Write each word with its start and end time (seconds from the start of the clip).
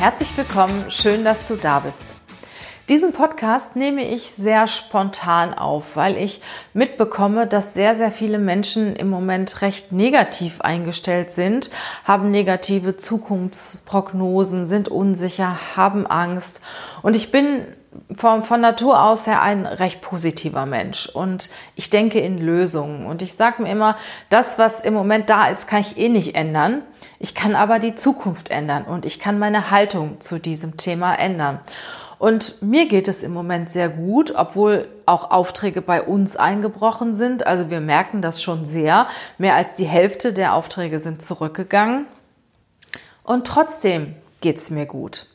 Herzlich 0.00 0.34
willkommen, 0.34 0.90
schön, 0.90 1.24
dass 1.24 1.44
du 1.44 1.56
da 1.56 1.80
bist. 1.80 2.14
Diesen 2.88 3.12
Podcast 3.12 3.76
nehme 3.76 4.02
ich 4.02 4.30
sehr 4.30 4.66
spontan 4.66 5.52
auf, 5.52 5.94
weil 5.94 6.16
ich 6.16 6.40
mitbekomme, 6.72 7.46
dass 7.46 7.74
sehr, 7.74 7.94
sehr 7.94 8.10
viele 8.10 8.38
Menschen 8.38 8.96
im 8.96 9.10
Moment 9.10 9.60
recht 9.60 9.92
negativ 9.92 10.62
eingestellt 10.62 11.30
sind, 11.30 11.70
haben 12.04 12.30
negative 12.30 12.96
Zukunftsprognosen, 12.96 14.64
sind 14.64 14.88
unsicher, 14.88 15.76
haben 15.76 16.06
Angst. 16.06 16.62
Und 17.02 17.14
ich 17.14 17.30
bin 17.30 17.66
von, 18.16 18.42
von 18.42 18.60
Natur 18.60 19.02
aus 19.02 19.26
her 19.26 19.42
ein 19.42 19.66
recht 19.66 20.00
positiver 20.00 20.66
Mensch 20.66 21.08
und 21.08 21.50
ich 21.74 21.90
denke 21.90 22.20
in 22.20 22.38
Lösungen. 22.38 23.06
Und 23.06 23.22
ich 23.22 23.34
sage 23.34 23.62
mir 23.62 23.70
immer, 23.70 23.96
das, 24.28 24.58
was 24.58 24.80
im 24.80 24.94
Moment 24.94 25.28
da 25.28 25.48
ist, 25.48 25.66
kann 25.66 25.80
ich 25.80 25.96
eh 25.96 26.08
nicht 26.08 26.36
ändern. 26.36 26.82
Ich 27.18 27.34
kann 27.34 27.56
aber 27.56 27.78
die 27.78 27.94
Zukunft 27.94 28.50
ändern 28.50 28.84
und 28.84 29.04
ich 29.04 29.18
kann 29.18 29.38
meine 29.38 29.70
Haltung 29.70 30.20
zu 30.20 30.38
diesem 30.38 30.76
Thema 30.76 31.14
ändern. 31.14 31.60
Und 32.20 32.60
mir 32.60 32.86
geht 32.86 33.08
es 33.08 33.22
im 33.22 33.32
Moment 33.32 33.70
sehr 33.70 33.88
gut, 33.88 34.34
obwohl 34.36 34.88
auch 35.06 35.30
Aufträge 35.30 35.80
bei 35.80 36.02
uns 36.02 36.36
eingebrochen 36.36 37.14
sind. 37.14 37.46
Also 37.46 37.70
wir 37.70 37.80
merken 37.80 38.20
das 38.20 38.42
schon 38.42 38.66
sehr. 38.66 39.06
Mehr 39.38 39.54
als 39.54 39.72
die 39.72 39.86
Hälfte 39.86 40.34
der 40.34 40.54
Aufträge 40.54 40.98
sind 40.98 41.22
zurückgegangen. 41.22 42.06
Und 43.24 43.46
trotzdem 43.46 44.14
geht 44.42 44.58
es 44.58 44.68
mir 44.68 44.84
gut. 44.84 45.28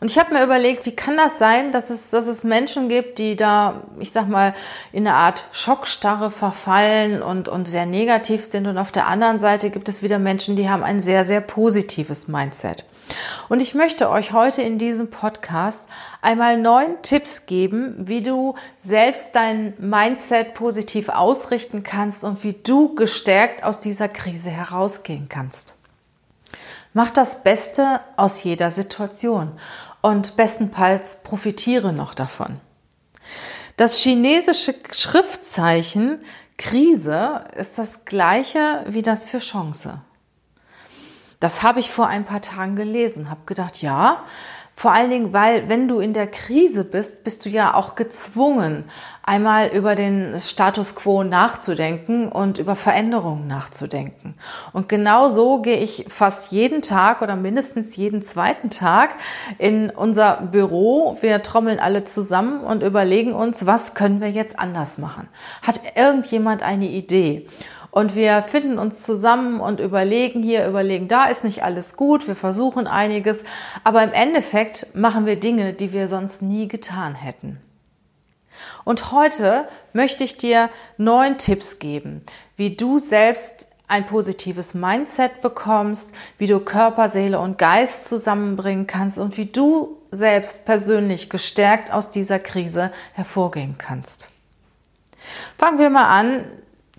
Und 0.00 0.10
ich 0.10 0.18
habe 0.18 0.32
mir 0.32 0.44
überlegt, 0.44 0.86
wie 0.86 0.94
kann 0.94 1.16
das 1.16 1.38
sein, 1.38 1.72
dass 1.72 1.90
es, 1.90 2.10
dass 2.10 2.28
es 2.28 2.44
Menschen 2.44 2.88
gibt, 2.88 3.18
die 3.18 3.34
da, 3.34 3.82
ich 3.98 4.12
sag 4.12 4.28
mal, 4.28 4.54
in 4.92 5.06
eine 5.06 5.16
Art 5.16 5.44
Schockstarre 5.50 6.30
verfallen 6.30 7.20
und, 7.20 7.48
und 7.48 7.66
sehr 7.66 7.84
negativ 7.84 8.44
sind. 8.44 8.68
Und 8.68 8.78
auf 8.78 8.92
der 8.92 9.08
anderen 9.08 9.40
Seite 9.40 9.70
gibt 9.70 9.88
es 9.88 10.02
wieder 10.02 10.20
Menschen, 10.20 10.54
die 10.54 10.70
haben 10.70 10.84
ein 10.84 11.00
sehr, 11.00 11.24
sehr 11.24 11.40
positives 11.40 12.28
Mindset. 12.28 12.84
Und 13.48 13.60
ich 13.60 13.74
möchte 13.74 14.10
euch 14.10 14.32
heute 14.32 14.62
in 14.62 14.78
diesem 14.78 15.10
Podcast 15.10 15.88
einmal 16.22 16.58
neun 16.58 17.02
Tipps 17.02 17.46
geben, 17.46 17.94
wie 17.98 18.20
du 18.20 18.54
selbst 18.76 19.34
dein 19.34 19.74
Mindset 19.78 20.54
positiv 20.54 21.08
ausrichten 21.08 21.82
kannst 21.82 22.22
und 22.22 22.44
wie 22.44 22.52
du 22.52 22.94
gestärkt 22.94 23.64
aus 23.64 23.80
dieser 23.80 24.08
Krise 24.08 24.50
herausgehen 24.50 25.28
kannst. 25.28 25.77
Mach 26.92 27.10
das 27.10 27.42
Beste 27.42 28.00
aus 28.16 28.42
jeder 28.42 28.70
Situation 28.70 29.52
und 30.00 30.36
bestenfalls 30.36 31.18
profitiere 31.22 31.92
noch 31.92 32.14
davon. 32.14 32.60
Das 33.76 33.98
chinesische 33.98 34.74
Schriftzeichen 34.90 36.18
Krise 36.56 37.44
ist 37.56 37.78
das 37.78 38.04
gleiche 38.04 38.84
wie 38.88 39.02
das 39.02 39.24
für 39.24 39.38
Chance. 39.38 40.00
Das 41.40 41.62
habe 41.62 41.78
ich 41.78 41.90
vor 41.92 42.08
ein 42.08 42.24
paar 42.24 42.40
Tagen 42.40 42.74
gelesen, 42.74 43.30
habe 43.30 43.42
gedacht, 43.46 43.80
ja, 43.80 44.24
vor 44.78 44.92
allen 44.92 45.10
Dingen, 45.10 45.32
weil 45.32 45.68
wenn 45.68 45.88
du 45.88 45.98
in 45.98 46.12
der 46.12 46.28
Krise 46.28 46.84
bist, 46.84 47.24
bist 47.24 47.44
du 47.44 47.48
ja 47.48 47.74
auch 47.74 47.96
gezwungen, 47.96 48.84
einmal 49.24 49.66
über 49.70 49.96
den 49.96 50.38
Status 50.38 50.94
quo 50.94 51.24
nachzudenken 51.24 52.28
und 52.28 52.58
über 52.58 52.76
Veränderungen 52.76 53.48
nachzudenken. 53.48 54.36
Und 54.72 54.88
genau 54.88 55.30
so 55.30 55.62
gehe 55.62 55.78
ich 55.78 56.04
fast 56.06 56.52
jeden 56.52 56.80
Tag 56.80 57.22
oder 57.22 57.34
mindestens 57.34 57.96
jeden 57.96 58.22
zweiten 58.22 58.70
Tag 58.70 59.16
in 59.58 59.90
unser 59.90 60.42
Büro. 60.42 61.18
Wir 61.22 61.42
trommeln 61.42 61.80
alle 61.80 62.04
zusammen 62.04 62.60
und 62.60 62.84
überlegen 62.84 63.34
uns, 63.34 63.66
was 63.66 63.94
können 63.94 64.20
wir 64.20 64.30
jetzt 64.30 64.60
anders 64.60 64.96
machen? 64.96 65.28
Hat 65.60 65.80
irgendjemand 65.96 66.62
eine 66.62 66.86
Idee? 66.86 67.48
Und 67.90 68.14
wir 68.14 68.42
finden 68.42 68.78
uns 68.78 69.02
zusammen 69.02 69.60
und 69.60 69.80
überlegen 69.80 70.42
hier, 70.42 70.66
überlegen 70.68 71.08
da, 71.08 71.26
ist 71.26 71.44
nicht 71.44 71.64
alles 71.64 71.96
gut, 71.96 72.28
wir 72.28 72.36
versuchen 72.36 72.86
einiges, 72.86 73.44
aber 73.82 74.02
im 74.02 74.12
Endeffekt 74.12 74.94
machen 74.94 75.26
wir 75.26 75.40
Dinge, 75.40 75.72
die 75.72 75.92
wir 75.92 76.06
sonst 76.06 76.42
nie 76.42 76.68
getan 76.68 77.14
hätten. 77.14 77.58
Und 78.84 79.12
heute 79.12 79.68
möchte 79.92 80.24
ich 80.24 80.36
dir 80.36 80.68
neun 80.96 81.38
Tipps 81.38 81.78
geben, 81.78 82.22
wie 82.56 82.76
du 82.76 82.98
selbst 82.98 83.68
ein 83.86 84.04
positives 84.04 84.74
Mindset 84.74 85.40
bekommst, 85.40 86.12
wie 86.36 86.46
du 86.46 86.60
Körper, 86.60 87.08
Seele 87.08 87.40
und 87.40 87.56
Geist 87.56 88.06
zusammenbringen 88.08 88.86
kannst 88.86 89.18
und 89.18 89.36
wie 89.38 89.46
du 89.46 89.96
selbst 90.10 90.66
persönlich 90.66 91.30
gestärkt 91.30 91.92
aus 91.92 92.10
dieser 92.10 92.38
Krise 92.38 92.92
hervorgehen 93.14 93.76
kannst. 93.78 94.28
Fangen 95.58 95.78
wir 95.78 95.90
mal 95.90 96.08
an, 96.08 96.44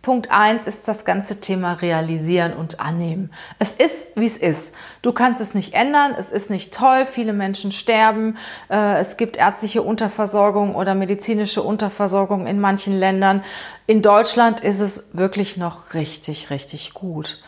Punkt 0.10 0.32
eins 0.32 0.66
ist 0.66 0.88
das 0.88 1.06
ganze 1.06 1.40
Thema 1.40 1.74
realisieren 1.74 2.54
und 2.54 2.80
annehmen. 2.80 3.30
Es 3.60 3.74
ist, 3.74 4.14
wie 4.16 4.26
es 4.26 4.38
ist. 4.38 4.74
Du 5.04 5.12
kannst 5.14 5.40
es 5.40 5.54
nicht 5.54 5.76
ändern. 5.76 6.16
Es 6.18 6.32
ist 6.32 6.50
nicht 6.50 6.74
toll. 6.74 7.06
Viele 7.06 7.32
Menschen 7.32 7.72
sterben. 7.72 8.36
Äh, 8.72 8.98
es 8.98 9.18
gibt 9.18 9.38
ärztliche 9.38 9.84
Unterversorgung 9.84 10.74
oder 10.74 10.96
medizinische 10.96 11.62
Unterversorgung 11.62 12.48
in 12.48 12.60
manchen 12.60 12.98
Ländern. 12.98 13.44
In 13.86 14.02
Deutschland 14.02 14.62
ist 14.62 14.80
es 14.80 15.10
wirklich 15.14 15.58
noch 15.58 15.94
richtig, 15.94 16.50
richtig 16.50 16.96
gut. 16.96 17.40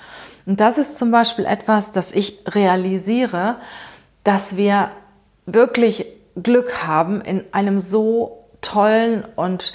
Und 0.46 0.60
das 0.60 0.78
ist 0.78 1.00
zum 1.00 1.10
Beispiel 1.10 1.46
etwas, 1.46 1.92
das 1.92 2.12
ich 2.12 2.44
realisiere, 2.46 3.56
dass 4.24 4.56
wir 4.56 4.92
wirklich 5.48 6.06
Glück 6.36 6.86
haben, 6.86 7.22
in 7.22 7.44
einem 7.54 7.80
so 7.80 8.46
tollen 8.62 9.26
und 9.36 9.74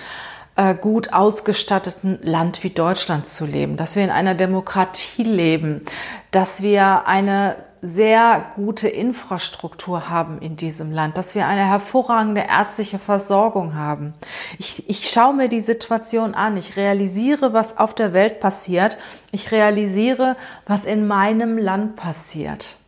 äh, 0.56 0.74
gut 0.74 1.12
ausgestatteten 1.12 2.18
Land 2.22 2.64
wie 2.64 2.70
Deutschland 2.70 3.26
zu 3.26 3.46
leben, 3.46 3.76
dass 3.76 3.94
wir 3.94 4.04
in 4.04 4.10
einer 4.10 4.34
Demokratie 4.34 5.22
leben, 5.22 5.82
dass 6.30 6.62
wir 6.62 7.06
eine 7.06 7.56
sehr 7.82 8.52
gute 8.56 8.88
Infrastruktur 8.88 10.08
haben 10.08 10.40
in 10.40 10.56
diesem 10.56 10.90
Land, 10.90 11.18
dass 11.18 11.34
wir 11.34 11.46
eine 11.46 11.66
hervorragende 11.66 12.44
ärztliche 12.48 12.98
Versorgung 12.98 13.74
haben. 13.74 14.14
Ich, 14.58 14.88
ich 14.88 15.08
schaue 15.08 15.34
mir 15.34 15.48
die 15.48 15.60
Situation 15.60 16.34
an, 16.34 16.56
ich 16.56 16.76
realisiere, 16.76 17.52
was 17.52 17.78
auf 17.78 17.94
der 17.94 18.12
Welt 18.12 18.40
passiert, 18.40 18.96
ich 19.30 19.52
realisiere, 19.52 20.36
was 20.66 20.84
in 20.84 21.06
meinem 21.06 21.58
Land 21.58 21.96
passiert. 21.96 22.78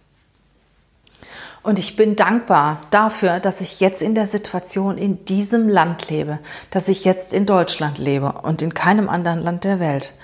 Und 1.63 1.79
ich 1.79 1.97
bin 1.97 2.17
dankbar 2.17 2.81
dafür, 2.91 3.41
dass 3.41 3.61
ich 3.61 3.81
jetzt 3.81 4.03
in 4.03 4.15
der 4.15 4.27
Situation 4.27 4.97
in 4.97 5.25
diesem 5.25 5.69
Land 5.69 6.09
lebe, 6.09 6.39
dass 6.71 6.89
ich 6.89 7.05
jetzt 7.05 7.33
in 7.33 7.47
Deutschland 7.47 7.99
lebe 7.99 8.33
und 8.43 8.63
in 8.63 8.75
keinem 8.75 9.09
anderen 9.09 9.43
Land 9.43 9.65
der 9.65 9.81
Welt. 9.81 10.15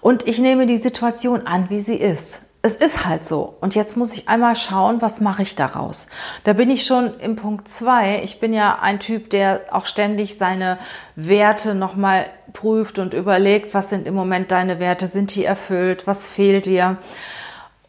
Und 0.00 0.28
ich 0.28 0.38
nehme 0.38 0.66
die 0.66 0.78
Situation 0.78 1.46
an, 1.46 1.70
wie 1.70 1.80
sie 1.80 1.96
ist. 1.96 2.40
Es 2.64 2.76
ist 2.76 3.04
halt 3.04 3.24
so. 3.24 3.56
Und 3.60 3.74
jetzt 3.74 3.96
muss 3.96 4.12
ich 4.12 4.28
einmal 4.28 4.54
schauen, 4.54 5.02
was 5.02 5.20
mache 5.20 5.42
ich 5.42 5.56
daraus. 5.56 6.06
Da 6.44 6.52
bin 6.52 6.70
ich 6.70 6.86
schon 6.86 7.18
im 7.18 7.34
Punkt 7.34 7.68
zwei. 7.68 8.22
Ich 8.22 8.38
bin 8.38 8.52
ja 8.52 8.78
ein 8.80 9.00
Typ, 9.00 9.30
der 9.30 9.62
auch 9.72 9.86
ständig 9.86 10.38
seine 10.38 10.78
Werte 11.16 11.74
nochmal 11.74 12.26
prüft 12.52 13.00
und 13.00 13.14
überlegt, 13.14 13.74
was 13.74 13.90
sind 13.90 14.06
im 14.06 14.14
Moment 14.14 14.52
deine 14.52 14.78
Werte? 14.78 15.08
Sind 15.08 15.34
die 15.34 15.44
erfüllt? 15.44 16.06
Was 16.06 16.28
fehlt 16.28 16.66
dir? 16.66 16.98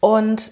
Und 0.00 0.50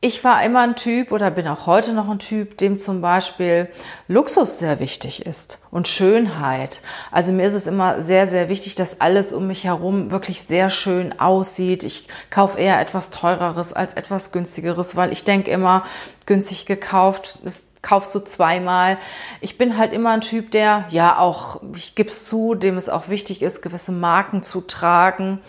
ich 0.00 0.22
war 0.22 0.44
immer 0.44 0.60
ein 0.60 0.76
Typ 0.76 1.10
oder 1.10 1.30
bin 1.30 1.48
auch 1.48 1.66
heute 1.66 1.92
noch 1.92 2.08
ein 2.08 2.20
Typ, 2.20 2.56
dem 2.58 2.78
zum 2.78 3.00
Beispiel 3.00 3.68
Luxus 4.06 4.60
sehr 4.60 4.78
wichtig 4.78 5.26
ist 5.26 5.58
und 5.72 5.88
Schönheit. 5.88 6.82
Also 7.10 7.32
mir 7.32 7.44
ist 7.44 7.54
es 7.54 7.66
immer 7.66 8.00
sehr, 8.00 8.28
sehr 8.28 8.48
wichtig, 8.48 8.76
dass 8.76 9.00
alles 9.00 9.32
um 9.32 9.48
mich 9.48 9.64
herum 9.64 10.12
wirklich 10.12 10.42
sehr 10.42 10.70
schön 10.70 11.18
aussieht. 11.18 11.82
Ich 11.82 12.06
kaufe 12.30 12.60
eher 12.60 12.80
etwas 12.80 13.10
teureres 13.10 13.72
als 13.72 13.94
etwas 13.94 14.30
günstigeres, 14.30 14.94
weil 14.94 15.12
ich 15.12 15.24
denke 15.24 15.50
immer, 15.50 15.82
günstig 16.26 16.66
gekauft 16.66 17.40
ist 17.44 17.64
kaufst 17.80 18.12
du 18.12 18.18
zweimal. 18.18 18.98
Ich 19.40 19.56
bin 19.56 19.78
halt 19.78 19.92
immer 19.92 20.10
ein 20.10 20.20
Typ, 20.20 20.50
der 20.50 20.86
ja 20.90 21.16
auch, 21.16 21.60
ich 21.76 21.94
gebe 21.94 22.08
es 22.08 22.24
zu, 22.24 22.56
dem 22.56 22.76
es 22.76 22.88
auch 22.88 23.08
wichtig 23.08 23.40
ist, 23.40 23.62
gewisse 23.62 23.92
Marken 23.92 24.42
zu 24.42 24.60
tragen. 24.60 25.40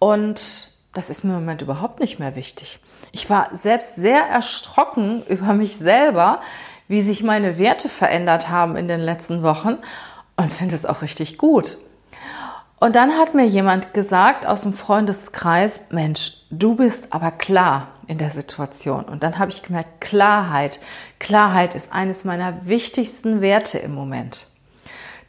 Und 0.00 0.72
das 0.94 1.10
ist 1.10 1.22
mir 1.22 1.30
im 1.30 1.40
Moment 1.40 1.62
überhaupt 1.62 2.00
nicht 2.00 2.18
mehr 2.18 2.34
wichtig. 2.34 2.80
Ich 3.12 3.28
war 3.28 3.48
selbst 3.52 3.96
sehr 3.96 4.22
erschrocken 4.22 5.24
über 5.26 5.54
mich 5.54 5.76
selber, 5.76 6.40
wie 6.88 7.02
sich 7.02 7.22
meine 7.22 7.58
Werte 7.58 7.88
verändert 7.88 8.48
haben 8.48 8.76
in 8.76 8.88
den 8.88 9.00
letzten 9.00 9.42
Wochen 9.42 9.78
und 10.36 10.52
finde 10.52 10.74
es 10.74 10.86
auch 10.86 11.02
richtig 11.02 11.38
gut. 11.38 11.78
Und 12.80 12.96
dann 12.96 13.18
hat 13.18 13.34
mir 13.34 13.46
jemand 13.46 13.92
gesagt 13.92 14.46
aus 14.46 14.62
dem 14.62 14.72
Freundeskreis, 14.72 15.82
Mensch, 15.90 16.32
du 16.50 16.76
bist 16.76 17.12
aber 17.12 17.30
klar 17.30 17.88
in 18.06 18.16
der 18.16 18.30
Situation. 18.30 19.04
Und 19.04 19.22
dann 19.22 19.38
habe 19.38 19.50
ich 19.50 19.62
gemerkt, 19.62 20.00
Klarheit, 20.00 20.80
Klarheit 21.18 21.74
ist 21.74 21.92
eines 21.92 22.24
meiner 22.24 22.66
wichtigsten 22.66 23.42
Werte 23.42 23.78
im 23.78 23.94
Moment. 23.94 24.48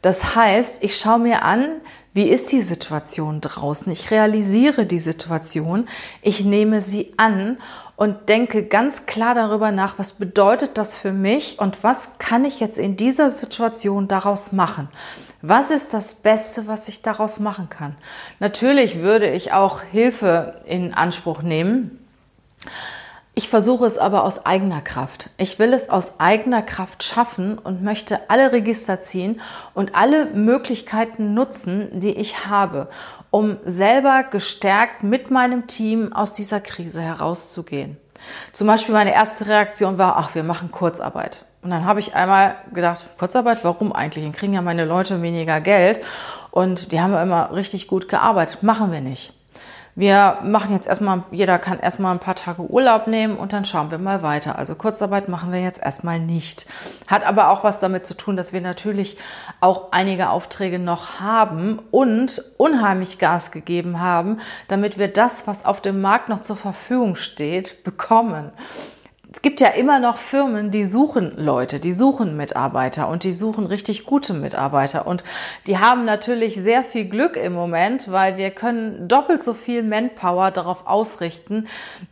Das 0.00 0.34
heißt, 0.34 0.82
ich 0.82 0.96
schaue 0.96 1.18
mir 1.18 1.42
an, 1.42 1.82
wie 2.14 2.28
ist 2.28 2.52
die 2.52 2.60
Situation 2.60 3.40
draußen? 3.40 3.90
Ich 3.90 4.10
realisiere 4.10 4.84
die 4.84 5.00
Situation, 5.00 5.88
ich 6.20 6.44
nehme 6.44 6.82
sie 6.82 7.14
an 7.16 7.56
und 7.96 8.28
denke 8.28 8.64
ganz 8.64 9.06
klar 9.06 9.34
darüber 9.34 9.72
nach, 9.72 9.98
was 9.98 10.14
bedeutet 10.14 10.76
das 10.76 10.94
für 10.94 11.12
mich 11.12 11.58
und 11.58 11.82
was 11.82 12.18
kann 12.18 12.44
ich 12.44 12.60
jetzt 12.60 12.78
in 12.78 12.96
dieser 12.96 13.30
Situation 13.30 14.08
daraus 14.08 14.52
machen? 14.52 14.88
Was 15.40 15.70
ist 15.70 15.94
das 15.94 16.14
Beste, 16.14 16.66
was 16.66 16.86
ich 16.88 17.02
daraus 17.02 17.40
machen 17.40 17.70
kann? 17.70 17.96
Natürlich 18.40 18.98
würde 18.98 19.30
ich 19.30 19.52
auch 19.52 19.80
Hilfe 19.80 20.60
in 20.66 20.92
Anspruch 20.94 21.42
nehmen. 21.42 21.98
Ich 23.34 23.48
versuche 23.48 23.86
es 23.86 23.96
aber 23.96 24.24
aus 24.24 24.44
eigener 24.44 24.82
Kraft. 24.82 25.30
Ich 25.38 25.58
will 25.58 25.72
es 25.72 25.88
aus 25.88 26.20
eigener 26.20 26.60
Kraft 26.60 27.02
schaffen 27.02 27.56
und 27.56 27.82
möchte 27.82 28.28
alle 28.28 28.52
Register 28.52 29.00
ziehen 29.00 29.40
und 29.72 29.94
alle 29.94 30.26
Möglichkeiten 30.26 31.32
nutzen, 31.32 31.88
die 31.98 32.12
ich 32.12 32.44
habe, 32.44 32.88
um 33.30 33.56
selber 33.64 34.22
gestärkt 34.24 35.02
mit 35.02 35.30
meinem 35.30 35.66
Team 35.66 36.12
aus 36.12 36.34
dieser 36.34 36.60
Krise 36.60 37.00
herauszugehen. 37.00 37.96
Zum 38.52 38.66
Beispiel 38.66 38.92
meine 38.92 39.14
erste 39.14 39.46
Reaktion 39.46 39.96
war, 39.96 40.18
ach, 40.18 40.34
wir 40.34 40.42
machen 40.42 40.70
Kurzarbeit. 40.70 41.46
Und 41.62 41.70
dann 41.70 41.86
habe 41.86 42.00
ich 42.00 42.14
einmal 42.14 42.56
gedacht, 42.74 43.06
Kurzarbeit, 43.18 43.64
warum 43.64 43.94
eigentlich? 43.94 44.24
Dann 44.24 44.32
kriegen 44.32 44.52
ja 44.52 44.60
meine 44.60 44.84
Leute 44.84 45.22
weniger 45.22 45.60
Geld 45.62 46.04
und 46.50 46.92
die 46.92 47.00
haben 47.00 47.14
ja 47.14 47.22
immer 47.22 47.54
richtig 47.54 47.88
gut 47.88 48.08
gearbeitet. 48.08 48.62
Machen 48.62 48.92
wir 48.92 49.00
nicht. 49.00 49.32
Wir 49.94 50.38
machen 50.42 50.72
jetzt 50.72 50.86
erstmal, 50.86 51.22
jeder 51.30 51.58
kann 51.58 51.78
erstmal 51.78 52.12
ein 52.14 52.18
paar 52.18 52.34
Tage 52.34 52.62
Urlaub 52.62 53.08
nehmen 53.08 53.36
und 53.36 53.52
dann 53.52 53.66
schauen 53.66 53.90
wir 53.90 53.98
mal 53.98 54.22
weiter. 54.22 54.58
Also 54.58 54.74
Kurzarbeit 54.74 55.28
machen 55.28 55.52
wir 55.52 55.60
jetzt 55.60 55.82
erstmal 55.82 56.18
nicht. 56.18 56.66
Hat 57.06 57.26
aber 57.26 57.50
auch 57.50 57.62
was 57.62 57.78
damit 57.78 58.06
zu 58.06 58.14
tun, 58.14 58.36
dass 58.36 58.54
wir 58.54 58.62
natürlich 58.62 59.18
auch 59.60 59.92
einige 59.92 60.30
Aufträge 60.30 60.78
noch 60.78 61.20
haben 61.20 61.78
und 61.90 62.42
unheimlich 62.56 63.18
Gas 63.18 63.50
gegeben 63.50 64.00
haben, 64.00 64.38
damit 64.68 64.96
wir 64.96 65.08
das, 65.08 65.46
was 65.46 65.66
auf 65.66 65.82
dem 65.82 66.00
Markt 66.00 66.30
noch 66.30 66.40
zur 66.40 66.56
Verfügung 66.56 67.14
steht, 67.14 67.84
bekommen 67.84 68.50
es 69.34 69.40
gibt 69.40 69.60
ja 69.60 69.68
immer 69.68 69.98
noch 69.98 70.18
Firmen, 70.18 70.70
die 70.70 70.84
suchen 70.84 71.32
Leute, 71.38 71.80
die 71.80 71.94
suchen 71.94 72.36
Mitarbeiter 72.36 73.08
und 73.08 73.24
die 73.24 73.32
suchen 73.32 73.64
richtig 73.64 74.04
gute 74.04 74.34
Mitarbeiter. 74.34 75.06
Und 75.06 75.24
die 75.66 75.78
haben 75.78 76.04
natürlich 76.04 76.56
sehr 76.56 76.84
viel 76.84 77.06
Glück 77.06 77.36
im 77.36 77.54
Moment, 77.54 78.12
weil 78.12 78.36
wir 78.36 78.50
können 78.50 79.08
doppelt 79.08 79.42
so 79.42 79.54
viel 79.54 79.82
Manpower 79.82 80.50
darauf 80.50 80.86
ausrichten, 80.86 81.66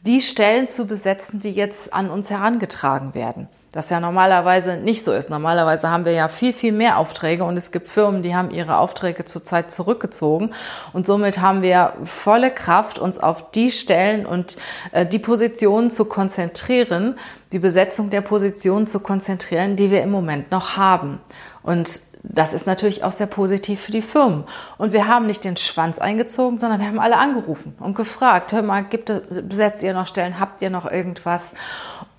die 0.07 0.23
Stellen 0.23 0.67
zu 0.67 0.87
besetzen, 0.87 1.41
die 1.41 1.51
jetzt 1.51 1.93
an 1.93 2.09
uns 2.09 2.31
herangetragen 2.31 3.15
werden. 3.15 3.49
Das 3.73 3.89
ja 3.89 4.01
normalerweise 4.01 4.77
nicht 4.77 5.05
so 5.05 5.13
ist. 5.13 5.31
Normalerweise 5.31 5.91
haben 5.91 6.05
wir 6.05 6.13
ja 6.13 6.27
viel, 6.27 6.53
viel 6.53 6.73
mehr 6.73 6.99
Aufträge 6.99 7.45
und 7.45 7.57
es 7.57 7.71
gibt 7.71 7.89
Firmen, 7.89 8.23
die 8.23 8.35
haben 8.35 8.51
ihre 8.51 8.79
Aufträge 8.79 9.25
zurzeit 9.25 9.71
zurückgezogen 9.71 10.51
und 10.93 11.07
somit 11.07 11.41
haben 11.41 11.63
wir 11.63 11.93
volle 12.05 12.51
Kraft, 12.51 12.99
uns 12.99 13.21
auf 13.21 13.53
die 13.53 13.71
Stellen 13.71 14.27
und 14.27 14.57
äh, 14.91 15.07
die 15.07 15.21
Positionen 15.21 15.91
zu 15.91 16.05
konzentrieren, 16.05 17.17
die 17.53 17.61
Besetzung 17.61 18.11
der 18.11 18.23
Positionen 18.23 18.89
zu 18.89 18.99
konzentrieren, 18.99 19.77
die 19.77 19.93
wir 19.93 20.03
im 20.03 20.11
Moment 20.11 20.51
noch 20.51 20.77
haben. 20.77 21.21
Und 21.63 22.01
das 22.23 22.53
ist 22.53 22.67
natürlich 22.67 23.03
auch 23.03 23.13
sehr 23.13 23.27
positiv 23.27 23.81
für 23.81 23.93
die 23.93 24.03
Firmen. 24.03 24.45
Und 24.79 24.93
wir 24.93 25.07
haben 25.07 25.27
nicht 25.27 25.45
den 25.45 25.57
Schwanz 25.57 25.99
eingezogen, 25.99 26.59
sondern 26.59 26.81
wir 26.81 26.87
haben 26.87 26.99
alle 26.99 27.17
angerufen 27.17 27.75
und 27.81 27.95
gefragt, 27.95 28.53
hör 28.53 28.63
mal, 28.63 28.85
gibt 28.85 29.11
es, 29.11 29.23
besetzt 29.43 29.83
ihr 29.83 29.95
noch 29.95 30.07
Stellen, 30.07 30.39
habt 30.39 30.61
ihr 30.61 30.71
noch 30.71 30.91
irgendwas? 30.91 31.55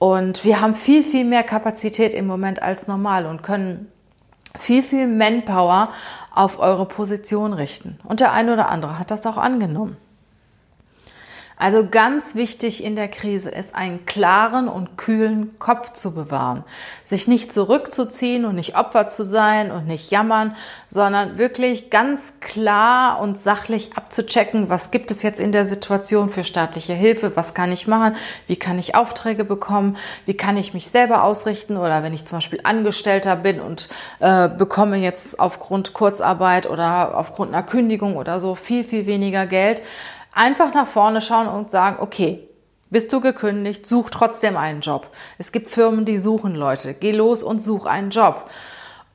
Und 0.01 0.45
wir 0.45 0.59
haben 0.61 0.73
viel, 0.73 1.03
viel 1.03 1.25
mehr 1.25 1.43
Kapazität 1.43 2.15
im 2.15 2.25
Moment 2.25 2.63
als 2.63 2.87
normal 2.87 3.27
und 3.27 3.43
können 3.43 3.91
viel, 4.57 4.81
viel 4.81 5.05
Manpower 5.05 5.91
auf 6.33 6.57
eure 6.57 6.87
Position 6.87 7.53
richten. 7.53 7.99
Und 8.05 8.19
der 8.19 8.31
eine 8.31 8.53
oder 8.53 8.69
andere 8.69 8.97
hat 8.97 9.11
das 9.11 9.27
auch 9.27 9.37
angenommen. 9.37 9.97
Also 11.61 11.85
ganz 11.87 12.33
wichtig 12.33 12.83
in 12.83 12.95
der 12.95 13.07
Krise 13.07 13.51
ist, 13.51 13.75
einen 13.75 14.07
klaren 14.07 14.67
und 14.67 14.97
kühlen 14.97 15.59
Kopf 15.59 15.93
zu 15.93 16.11
bewahren. 16.15 16.63
Sich 17.03 17.27
nicht 17.27 17.53
zurückzuziehen 17.53 18.45
und 18.45 18.55
nicht 18.55 18.75
Opfer 18.75 19.09
zu 19.09 19.23
sein 19.23 19.69
und 19.69 19.85
nicht 19.85 20.09
jammern, 20.09 20.55
sondern 20.89 21.37
wirklich 21.37 21.91
ganz 21.91 22.33
klar 22.39 23.19
und 23.21 23.37
sachlich 23.37 23.95
abzuchecken, 23.95 24.71
was 24.71 24.89
gibt 24.89 25.11
es 25.11 25.21
jetzt 25.21 25.39
in 25.39 25.51
der 25.51 25.65
Situation 25.65 26.31
für 26.31 26.43
staatliche 26.43 26.93
Hilfe, 26.93 27.35
was 27.35 27.53
kann 27.53 27.71
ich 27.71 27.85
machen, 27.85 28.15
wie 28.47 28.55
kann 28.55 28.79
ich 28.79 28.95
Aufträge 28.95 29.43
bekommen, 29.45 29.97
wie 30.25 30.33
kann 30.33 30.57
ich 30.57 30.73
mich 30.73 30.87
selber 30.87 31.23
ausrichten 31.23 31.77
oder 31.77 32.01
wenn 32.01 32.15
ich 32.15 32.25
zum 32.25 32.39
Beispiel 32.39 32.61
Angestellter 32.63 33.35
bin 33.35 33.61
und 33.61 33.87
äh, 34.19 34.49
bekomme 34.49 34.97
jetzt 34.97 35.39
aufgrund 35.39 35.93
Kurzarbeit 35.93 36.67
oder 36.67 37.15
aufgrund 37.15 37.53
einer 37.53 37.61
Kündigung 37.61 38.17
oder 38.17 38.39
so 38.39 38.55
viel, 38.55 38.83
viel 38.83 39.05
weniger 39.05 39.45
Geld 39.45 39.83
Einfach 40.33 40.73
nach 40.73 40.87
vorne 40.87 41.21
schauen 41.21 41.47
und 41.47 41.69
sagen, 41.69 41.97
okay, 41.99 42.47
bist 42.89 43.11
du 43.13 43.21
gekündigt, 43.21 43.85
such 43.85 44.09
trotzdem 44.09 44.57
einen 44.57 44.81
Job. 44.81 45.07
Es 45.37 45.51
gibt 45.51 45.69
Firmen, 45.69 46.05
die 46.05 46.17
suchen 46.17 46.55
Leute. 46.55 46.93
Geh 46.93 47.11
los 47.11 47.41
und 47.41 47.59
such 47.59 47.85
einen 47.85 48.09
Job. 48.09 48.49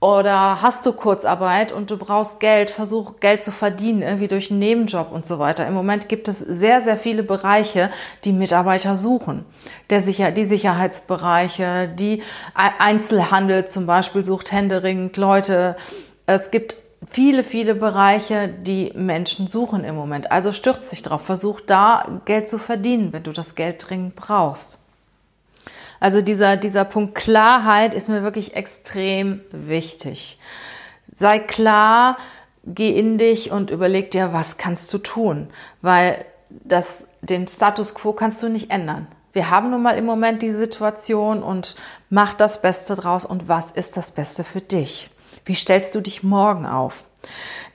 Oder 0.01 0.61
hast 0.61 0.85
du 0.85 0.93
Kurzarbeit 0.93 1.73
und 1.73 1.91
du 1.91 1.97
brauchst 1.97 2.39
Geld, 2.39 2.71
versuch 2.71 3.19
Geld 3.19 3.43
zu 3.43 3.51
verdienen, 3.51 4.03
irgendwie 4.03 4.29
durch 4.29 4.51
einen 4.51 4.61
Nebenjob 4.61 5.11
und 5.11 5.25
so 5.25 5.39
weiter. 5.39 5.67
Im 5.67 5.73
Moment 5.73 6.09
gibt 6.09 6.29
es 6.29 6.39
sehr, 6.39 6.83
sehr 6.83 6.99
viele 6.99 7.23
Bereiche, 7.23 7.91
die 8.25 8.33
Mitarbeiter 8.33 8.97
suchen. 8.97 9.47
Der 9.89 10.03
Sicher 10.03 10.33
die 10.33 10.45
Sicherheitsbereiche, 10.45 11.89
die 11.89 12.23
Einzelhandel 12.55 13.67
zum 13.67 13.87
Beispiel 13.87 14.23
sucht 14.23 14.53
händeringend 14.53 15.17
Leute. 15.17 15.77
Es 16.27 16.51
gibt 16.51 16.77
viele, 17.17 17.45
viele 17.45 17.75
Bereiche, 17.75 18.47
die 18.47 18.93
Menschen 18.95 19.47
suchen 19.47 19.85
im 19.85 19.95
Moment. 19.95 20.31
Also 20.31 20.53
stürzt 20.53 20.93
dich 20.93 21.03
drauf, 21.03 21.23
versuch 21.23 21.63
da 21.63 22.21
Geld 22.27 22.47
zu 22.47 22.59
verdienen, 22.59 23.15
wenn 23.15 23.23
du 23.23 23.33
das 23.33 23.55
Geld 23.55 23.89
dringend 23.89 24.17
brauchst. 24.17 24.77
Also 25.99 26.21
dieser, 26.21 26.59
dieser 26.59 26.85
Punkt 26.85 27.15
Klarheit 27.15 27.95
ist 27.95 28.11
mir 28.11 28.23
wirklich 28.23 28.55
extrem 28.55 29.41
wichtig. 29.51 30.39
Sei 31.11 31.39
klar, 31.39 32.19
geh 32.67 32.91
in 32.91 33.17
dich 33.17 33.51
und 33.51 33.71
überleg 33.71 34.11
dir, 34.11 34.35
was 34.35 34.59
kannst 34.59 34.93
du 34.93 34.99
tun, 34.99 35.49
weil 35.81 36.23
das, 36.51 37.07
den 37.23 37.49
Status 37.49 37.95
quo 37.95 38.13
kannst 38.13 38.43
du 38.43 38.51
nicht 38.51 38.71
ändern. 38.71 39.07
Wir 39.33 39.49
haben 39.49 39.71
nun 39.71 39.81
mal 39.81 39.97
im 39.97 40.05
Moment 40.05 40.43
die 40.43 40.51
Situation 40.51 41.43
und 41.43 41.77
mach 42.11 42.35
das 42.35 42.61
Beste 42.61 42.95
draus 42.95 43.25
und 43.25 43.49
was 43.49 43.71
ist 43.71 43.97
das 43.97 44.11
Beste 44.11 44.45
für 44.45 44.61
dich? 44.61 45.09
Wie 45.47 45.55
stellst 45.55 45.95
du 45.95 46.01
dich 46.01 46.23
morgen 46.23 46.67
auf? 46.67 47.05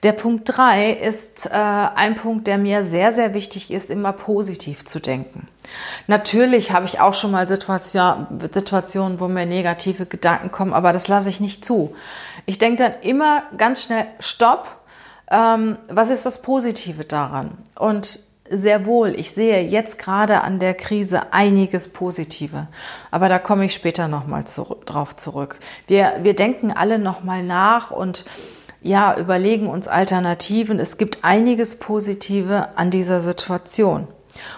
Der 0.03 0.11
Punkt 0.13 0.43
drei 0.45 0.91
ist 0.91 1.47
äh, 1.47 1.49
ein 1.51 2.15
Punkt, 2.15 2.47
der 2.47 2.57
mir 2.57 2.83
sehr, 2.83 3.11
sehr 3.11 3.33
wichtig 3.33 3.71
ist, 3.71 3.89
immer 3.89 4.13
positiv 4.13 4.85
zu 4.85 4.99
denken. 4.99 5.47
Natürlich 6.07 6.71
habe 6.71 6.85
ich 6.85 6.99
auch 6.99 7.13
schon 7.13 7.31
mal 7.31 7.47
Situation, 7.47 8.27
Situationen, 8.51 9.19
wo 9.19 9.27
mir 9.27 9.45
negative 9.45 10.05
Gedanken 10.05 10.51
kommen, 10.51 10.73
aber 10.73 10.91
das 10.93 11.07
lasse 11.07 11.29
ich 11.29 11.39
nicht 11.39 11.63
zu. 11.63 11.95
Ich 12.45 12.57
denke 12.57 12.83
dann 12.83 12.93
immer 13.01 13.43
ganz 13.57 13.83
schnell, 13.83 14.07
stopp, 14.19 14.67
ähm, 15.29 15.77
was 15.87 16.09
ist 16.09 16.25
das 16.25 16.41
Positive 16.41 17.05
daran? 17.05 17.57
Und 17.75 18.19
sehr 18.51 18.85
wohl, 18.85 19.15
ich 19.17 19.31
sehe 19.31 19.63
jetzt 19.63 19.97
gerade 19.97 20.41
an 20.41 20.59
der 20.59 20.73
Krise 20.73 21.33
einiges 21.33 21.87
Positive, 21.87 22.67
aber 23.09 23.29
da 23.29 23.39
komme 23.39 23.65
ich 23.65 23.73
später 23.73 24.07
nochmal 24.07 24.45
zu, 24.45 24.77
drauf 24.85 25.15
zurück. 25.15 25.57
Wir, 25.87 26.19
wir 26.21 26.35
denken 26.35 26.71
alle 26.71 26.99
nochmal 26.99 27.43
nach 27.43 27.91
und 27.91 28.25
ja, 28.83 29.17
überlegen 29.17 29.67
uns 29.67 29.87
Alternativen. 29.87 30.79
Es 30.79 30.97
gibt 30.97 31.23
einiges 31.23 31.77
Positive 31.77 32.69
an 32.75 32.89
dieser 32.89 33.21
Situation. 33.21 34.07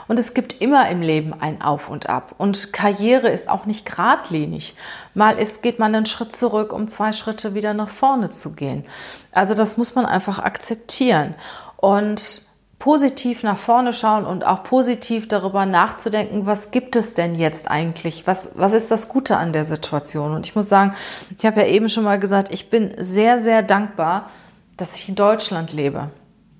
Und 0.08 0.20
es 0.20 0.34
gibt 0.34 0.62
immer 0.62 0.90
im 0.90 1.02
Leben 1.02 1.34
ein 1.34 1.62
Auf 1.62 1.90
und 1.90 2.08
Ab. 2.10 2.36
Und 2.38 2.74
Karriere 2.74 3.30
ist 3.30 3.50
auch 3.50 3.66
nicht 3.66 3.86
geradlinig. 3.86 4.76
Mal 5.14 5.38
ist, 5.38 5.62
geht 5.62 5.80
man 5.80 5.94
einen 5.94 6.06
Schritt 6.06 6.36
zurück, 6.36 6.72
um 6.72 6.88
zwei 6.88 7.12
Schritte 7.12 7.54
wieder 7.54 7.74
nach 7.74 7.90
vorne 7.90 8.30
zu 8.30 8.54
gehen. 8.54 8.86
Also 9.32 9.56
das 9.56 9.78
muss 9.78 9.96
man 9.96 10.06
einfach 10.06 10.40
akzeptieren. 10.40 11.36
Und 11.78 12.44
positiv 12.84 13.44
nach 13.44 13.58
vorne 13.58 13.94
schauen 13.94 14.25
und 14.25 14.46
auch 14.46 14.63
positiv 14.63 15.30
darüber 15.30 15.66
nachzudenken, 15.66 16.46
was 16.46 16.70
gibt 16.70 16.98
es 16.98 17.13
denn 17.13 17.34
jetzt 17.34 17.72
eigentlich? 17.72 18.28
Was, 18.28 18.52
was 18.56 18.74
ist 18.74 18.92
das 18.92 19.08
Gute 19.08 19.38
an 19.38 19.54
der 19.54 19.63
Situation? 19.63 20.34
Und 20.34 20.46
ich 20.46 20.54
muss 20.54 20.68
sagen, 20.68 20.94
ich 21.40 21.46
habe 21.46 21.62
ja 21.62 21.68
eben 21.68 21.88
schon 21.88 22.04
mal 22.04 22.20
gesagt, 22.20 22.54
ich 22.54 22.70
bin 22.70 22.94
sehr, 22.98 23.40
sehr 23.40 23.62
dankbar, 23.62 24.32
dass 24.75 24.98
ich 24.98 25.08
in 25.08 25.16
Deutschland 25.16 25.72
lebe. 25.72 26.10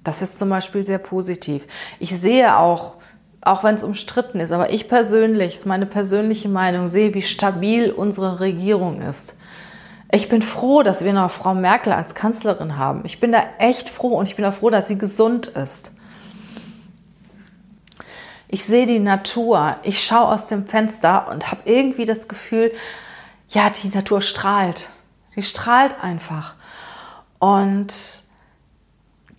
Das 0.06 0.22
ist 0.22 0.40
zum 0.40 0.48
Beispiel 0.48 0.86
sehr 0.86 0.98
positiv. 0.98 1.68
Ich 2.00 2.18
sehe 2.18 2.58
auch, 2.58 2.94
auch 3.42 3.66
wenn 3.66 3.76
es 3.76 3.84
umstritten 3.84 4.40
ist, 4.40 4.54
aber 4.54 4.72
ich 4.72 4.88
persönlich, 4.88 5.56
ist 5.56 5.66
meine 5.66 5.86
persönliche 5.86 6.48
Meinung, 6.48 6.88
sehe, 6.88 7.14
wie 7.14 7.22
stabil 7.22 7.92
unsere 7.92 8.40
Regierung 8.40 9.02
ist. 9.02 9.36
Ich 10.10 10.30
bin 10.30 10.42
froh, 10.42 10.84
dass 10.84 11.04
wir 11.04 11.12
noch 11.12 11.32
Frau 11.32 11.54
Merkel 11.54 11.92
als 11.92 12.16
Kanzlerin 12.16 12.78
haben. 12.78 13.02
Ich 13.04 13.20
bin 13.20 13.34
da 13.34 13.44
echt 13.60 13.90
froh 13.90 14.16
und 14.16 14.30
ich 14.30 14.38
bin 14.38 14.46
auch 14.46 14.54
froh, 14.54 14.70
dass 14.70 14.88
sie 14.88 14.98
gesund 14.98 15.48
ist. 15.48 15.92
Ich 18.54 18.66
sehe 18.66 18.86
die 18.86 19.00
Natur, 19.00 19.78
ich 19.82 20.04
schaue 20.04 20.28
aus 20.28 20.46
dem 20.46 20.68
Fenster 20.68 21.28
und 21.32 21.50
habe 21.50 21.62
irgendwie 21.66 22.06
das 22.06 22.28
Gefühl, 22.28 22.72
ja, 23.50 23.72
die 23.72 23.88
Natur 23.88 24.22
strahlt. 24.22 24.92
Die 25.36 25.42
strahlt 25.42 25.96
einfach. 26.04 26.54
Und 27.40 28.22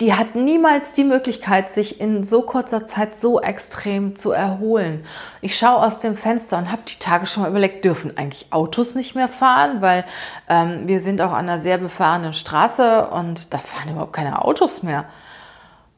die 0.01 0.15
hat 0.15 0.35
niemals 0.35 0.91
die 0.91 1.05
Möglichkeit, 1.05 1.71
sich 1.71 2.01
in 2.01 2.25
so 2.25 2.43
kurzer 2.43 2.87
Zeit 2.87 3.15
so 3.15 3.41
extrem 3.41 4.17
zu 4.17 4.33
erholen. 4.33 5.05
Ich 5.43 5.57
schaue 5.57 5.87
aus 5.87 6.01
dem 6.01 6.17
Fenster 6.17 6.59
und 6.59 6.73
habe 6.73 6.83
die 6.83 6.99
Tage 6.99 7.29
schon 7.29 7.45
mal 7.45 7.51
überlegt, 7.51 7.85
dürfen 7.85 8.19
eigentlich 8.19 8.49
Autos 8.51 8.97
nicht 8.97 9.15
mehr 9.15 9.29
fahren, 9.29 9.81
weil 9.81 10.05
ähm, 10.49 10.89
wir 10.89 10.99
sind 10.99 11.21
auch 11.21 11.31
an 11.31 11.49
einer 11.49 11.61
sehr 11.61 11.79
befahrenen 11.79 12.33
Straße 12.33 13.07
und 13.11 13.55
da 13.55 13.59
fahren 13.59 13.91
überhaupt 13.91 14.13
keine 14.13 14.45
Autos 14.45 14.83
mehr. 14.83 15.05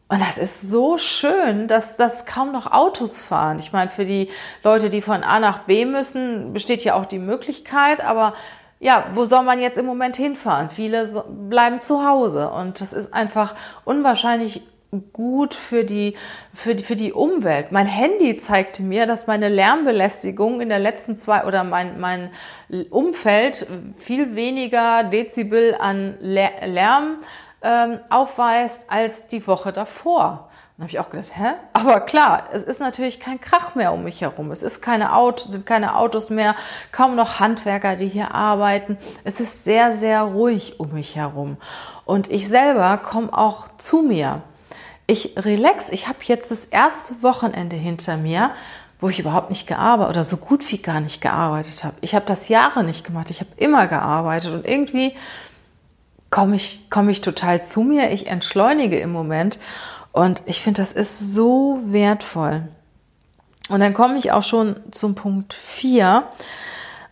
Und 0.08 0.22
das 0.22 0.38
ist 0.38 0.62
so 0.62 0.98
schön, 0.98 1.66
dass 1.66 1.96
das 1.96 2.26
kaum 2.26 2.52
noch 2.52 2.70
Autos 2.70 3.18
fahren. 3.18 3.58
Ich 3.58 3.72
meine, 3.72 3.90
für 3.90 4.04
die 4.04 4.28
Leute, 4.62 4.88
die 4.88 5.00
von 5.00 5.24
A 5.24 5.40
nach 5.40 5.60
B 5.64 5.84
müssen, 5.84 6.52
besteht 6.52 6.84
ja 6.84 6.94
auch 6.94 7.06
die 7.06 7.18
Möglichkeit, 7.18 8.00
aber 8.00 8.34
ja, 8.78 9.06
wo 9.14 9.24
soll 9.24 9.42
man 9.42 9.60
jetzt 9.60 9.78
im 9.78 9.86
Moment 9.86 10.16
hinfahren? 10.16 10.70
Viele 10.70 11.24
bleiben 11.48 11.80
zu 11.80 12.06
Hause 12.06 12.50
und 12.50 12.80
das 12.80 12.92
ist 12.92 13.12
einfach 13.14 13.56
unwahrscheinlich 13.84 14.62
gut 15.12 15.54
für 15.54 15.84
die, 15.84 16.14
für 16.54 16.74
die, 16.74 16.84
für 16.84 16.94
die 16.94 17.12
Umwelt. 17.12 17.72
Mein 17.72 17.86
Handy 17.86 18.36
zeigte 18.36 18.82
mir, 18.82 19.06
dass 19.06 19.26
meine 19.26 19.48
Lärmbelästigung 19.48 20.60
in 20.60 20.68
der 20.68 20.78
letzten 20.78 21.16
zwei 21.16 21.44
oder 21.44 21.64
mein, 21.64 21.98
mein 21.98 22.30
Umfeld 22.90 23.66
viel 23.96 24.36
weniger 24.36 25.04
Dezibel 25.04 25.74
an 25.78 26.16
Lärm 26.20 27.16
ähm, 27.66 27.98
aufweist 28.10 28.84
als 28.88 29.26
die 29.26 29.44
Woche 29.46 29.72
davor. 29.72 30.48
Dann 30.76 30.84
habe 30.84 30.90
ich 30.90 31.00
auch 31.00 31.10
gedacht, 31.10 31.30
hä? 31.34 31.54
Aber 31.72 32.00
klar, 32.00 32.44
es 32.52 32.62
ist 32.62 32.80
natürlich 32.80 33.18
kein 33.18 33.40
Krach 33.40 33.74
mehr 33.74 33.92
um 33.92 34.04
mich 34.04 34.20
herum. 34.20 34.50
Es 34.50 34.62
ist 34.62 34.82
keine 34.82 35.14
Auto, 35.14 35.48
sind 35.48 35.66
keine 35.66 35.96
Autos 35.96 36.30
mehr, 36.30 36.54
kaum 36.92 37.16
noch 37.16 37.40
Handwerker, 37.40 37.96
die 37.96 38.08
hier 38.08 38.34
arbeiten. 38.34 38.98
Es 39.24 39.40
ist 39.40 39.64
sehr, 39.64 39.92
sehr 39.92 40.22
ruhig 40.22 40.78
um 40.78 40.92
mich 40.92 41.16
herum. 41.16 41.56
Und 42.04 42.30
ich 42.30 42.46
selber 42.46 42.98
komme 42.98 43.36
auch 43.36 43.68
zu 43.78 44.02
mir. 44.02 44.42
Ich 45.06 45.34
relax. 45.36 45.88
Ich 45.88 46.08
habe 46.08 46.18
jetzt 46.22 46.50
das 46.50 46.66
erste 46.66 47.22
Wochenende 47.22 47.76
hinter 47.76 48.16
mir, 48.16 48.50
wo 49.00 49.08
ich 49.08 49.18
überhaupt 49.18 49.50
nicht 49.50 49.66
gearbeitet 49.66 50.10
oder 50.10 50.24
so 50.24 50.36
gut 50.36 50.70
wie 50.70 50.78
gar 50.78 51.00
nicht 51.00 51.20
gearbeitet 51.20 51.84
habe. 51.84 51.96
Ich 52.00 52.14
habe 52.14 52.26
das 52.26 52.48
Jahre 52.48 52.84
nicht 52.84 53.04
gemacht. 53.04 53.30
Ich 53.30 53.40
habe 53.40 53.50
immer 53.56 53.86
gearbeitet 53.86 54.52
und 54.52 54.68
irgendwie 54.68 55.16
komme 56.30 56.56
ich, 56.56 56.90
komme 56.90 57.10
ich 57.10 57.20
total 57.20 57.62
zu 57.62 57.82
mir. 57.82 58.10
Ich 58.10 58.26
entschleunige 58.26 58.98
im 58.98 59.12
Moment 59.12 59.58
und 60.12 60.42
ich 60.46 60.60
finde, 60.60 60.82
das 60.82 60.92
ist 60.92 61.34
so 61.34 61.80
wertvoll. 61.84 62.68
Und 63.68 63.80
dann 63.80 63.94
komme 63.94 64.18
ich 64.18 64.32
auch 64.32 64.44
schon 64.44 64.76
zum 64.90 65.14
Punkt 65.14 65.54
4. 65.54 66.24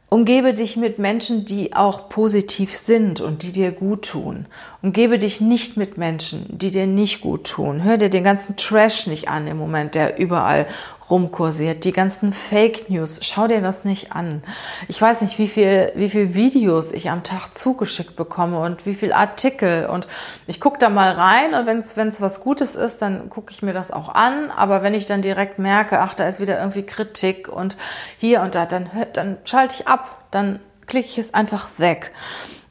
Umgebe 0.09 0.55
dich 0.55 0.77
mit 0.77 1.01
Menschen, 1.01 1.45
die 1.45 1.75
auch 1.75 2.09
positiv 2.09 2.77
sind 2.77 3.21
und 3.21 3.43
die 3.43 3.51
dir 3.51 3.73
gut 3.73 4.07
tun. 4.07 4.47
Umgebe 4.81 5.19
dich 5.19 5.41
nicht 5.41 5.77
mit 5.77 5.99
Menschen, 5.99 6.47
die 6.57 6.71
dir 6.71 6.87
nicht 6.87 7.21
gut 7.21 7.45
tun. 7.49 7.83
Hör 7.83 7.97
dir 7.97 8.11
den 8.11 8.23
ganzen 8.23 8.57
Trash 8.57 9.09
nicht 9.09 9.29
an 9.29 9.49
im 9.49 9.57
Moment, 9.57 9.97
der 9.97 10.19
überall 10.21 10.69
rumkursiert, 11.15 11.85
die 11.85 11.93
ganzen 11.93 12.33
Fake 12.33 12.91
News, 12.91 13.21
schau 13.23 13.47
dir 13.47 13.61
das 13.61 13.85
nicht 13.85 14.11
an. 14.11 14.43
Ich 14.89 15.01
weiß 15.01 15.23
nicht, 15.23 15.39
wie 15.39 15.47
viel, 15.47 15.93
wie 15.95 16.11
viel 16.11 16.35
Videos 16.35 16.91
ich 16.91 17.09
am 17.09 17.23
Tag 17.23 17.55
zugeschickt 17.55 18.17
bekomme 18.17 18.59
und 18.59 18.85
wie 18.85 18.97
viel 18.97 19.13
Artikel 19.13 19.87
und 19.87 20.09
ich 20.49 20.61
gucke 20.61 20.79
da 20.79 20.91
mal 20.91 21.13
rein 21.13 21.55
und 21.55 21.67
wenn 21.69 22.09
es 22.09 22.21
was 22.21 22.41
Gutes 22.41 22.75
ist, 22.75 23.01
dann 23.01 23.31
gucke 23.31 23.53
ich 23.53 23.63
mir 23.63 23.73
das 23.73 23.93
auch 23.93 24.09
an, 24.09 24.51
aber 24.51 24.83
wenn 24.83 24.93
ich 24.93 25.07
dann 25.07 25.23
direkt 25.23 25.61
merke, 25.61 26.01
ach, 26.01 26.15
da 26.15 26.27
ist 26.27 26.41
wieder 26.41 26.59
irgendwie 26.59 26.83
Kritik 26.83 27.49
und 27.49 27.77
hier 28.19 28.41
und 28.41 28.57
da, 28.57 28.67
dann, 28.67 28.91
dann 29.13 29.37
schalte 29.45 29.77
ich 29.79 29.87
ab, 29.87 30.25
dann 30.33 30.59
klicke 30.87 31.07
ich 31.07 31.19
es 31.19 31.33
einfach 31.33 31.69
weg. 31.79 32.11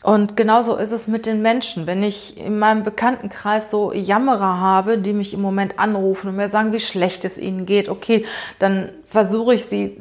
Und 0.04 0.36
genauso 0.36 0.76
ist 0.76 0.92
es 0.92 1.08
mit 1.08 1.26
den 1.26 1.42
Menschen. 1.42 1.88
Wenn 1.88 2.04
ich 2.04 2.38
in 2.38 2.60
meinem 2.60 2.84
Bekanntenkreis 2.84 3.72
so 3.72 3.94
Jammerer 3.94 4.60
habe, 4.60 4.98
die 4.98 5.14
mich 5.14 5.34
im 5.34 5.42
Moment 5.42 5.80
anrufen 5.80 6.28
und 6.28 6.36
mir 6.36 6.50
sagen, 6.50 6.74
wie 6.74 6.82
schlecht 6.82 7.24
es 7.24 7.38
ihnen 7.38 7.66
geht, 7.66 7.88
okay, 7.88 8.26
dann 8.60 8.90
versuche 9.06 9.56
ich 9.56 9.66
sie 9.66 9.98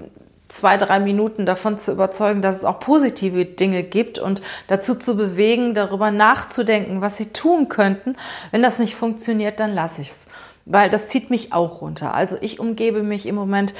zwei, 0.48 0.76
drei 0.76 1.00
Minuten 1.00 1.46
davon 1.46 1.78
zu 1.78 1.92
überzeugen, 1.92 2.42
dass 2.42 2.58
es 2.58 2.64
auch 2.64 2.80
positive 2.80 3.44
Dinge 3.46 3.84
gibt 3.84 4.18
und 4.18 4.42
dazu 4.66 4.96
zu 4.96 5.16
bewegen, 5.16 5.72
darüber 5.72 6.10
nachzudenken, 6.10 7.00
was 7.00 7.16
sie 7.16 7.32
tun 7.32 7.68
könnten. 7.68 8.16
Wenn 8.50 8.62
das 8.62 8.80
nicht 8.80 8.96
funktioniert, 8.96 9.60
dann 9.60 9.72
lasse 9.72 10.02
ich 10.02 10.08
es. 10.08 10.26
Weil 10.66 10.90
das 10.90 11.08
zieht 11.08 11.30
mich 11.30 11.52
auch 11.52 11.80
runter. 11.80 12.12
Also 12.12 12.36
ich 12.40 12.60
umgebe 12.60 13.02
mich 13.02 13.26
im 13.26 13.34
Moment 13.34 13.72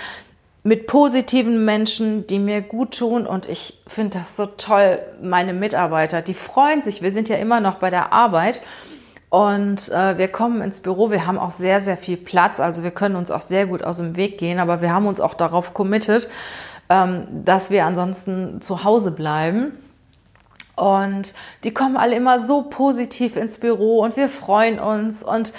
mit 0.65 0.87
positiven 0.87 1.65
Menschen, 1.65 2.27
die 2.27 2.39
mir 2.39 2.63
gut 2.63 2.99
tun. 2.99 3.27
Und 3.27 3.49
ich 3.49 3.83
finde 3.87 4.19
das 4.19 4.37
so 4.37 4.47
toll. 4.47 4.99
Meine 5.21 5.53
Mitarbeiter, 5.53 6.23
die 6.23 6.35
freuen 6.35 6.83
sich. 6.83 7.03
Wir 7.03 7.13
sind 7.13 7.29
ja 7.29 7.37
immer 7.37 7.61
noch 7.61 7.77
bei 7.77 7.91
der 7.91 8.13
Arbeit. 8.13 8.63
Und 9.29 9.89
äh, 9.91 10.19
wir 10.19 10.29
kommen 10.29 10.61
ins 10.63 10.81
Büro. 10.81 11.11
Wir 11.11 11.27
haben 11.27 11.39
auch 11.39 11.51
sehr, 11.51 11.81
sehr 11.81 11.97
viel 11.97 12.17
Platz. 12.17 12.61
Also 12.61 12.83
wir 12.83 12.91
können 12.91 13.17
uns 13.17 13.31
auch 13.31 13.41
sehr 13.41 13.67
gut 13.67 13.83
aus 13.83 13.97
dem 13.97 14.17
Weg 14.17 14.39
gehen. 14.39 14.59
Aber 14.59 14.83
wir 14.83 14.93
haben 14.93 15.07
uns 15.07 15.21
auch 15.21 15.35
darauf 15.35 15.75
committed, 15.75 16.29
ähm, 16.89 17.27
dass 17.45 17.71
wir 17.71 17.87
ansonsten 17.87 18.61
zu 18.61 18.85
Hause 18.85 19.11
bleiben. 19.11 19.73
Und 20.75 21.35
die 21.65 21.75
kommen 21.75 21.97
alle 21.97 22.17
immer 22.17 22.47
so 22.47 22.63
positiv 22.63 23.37
ins 23.37 23.59
Büro 23.59 24.01
und 24.01 24.17
wir 24.17 24.31
freuen 24.31 24.79
uns. 24.79 25.23
Und 25.23 25.53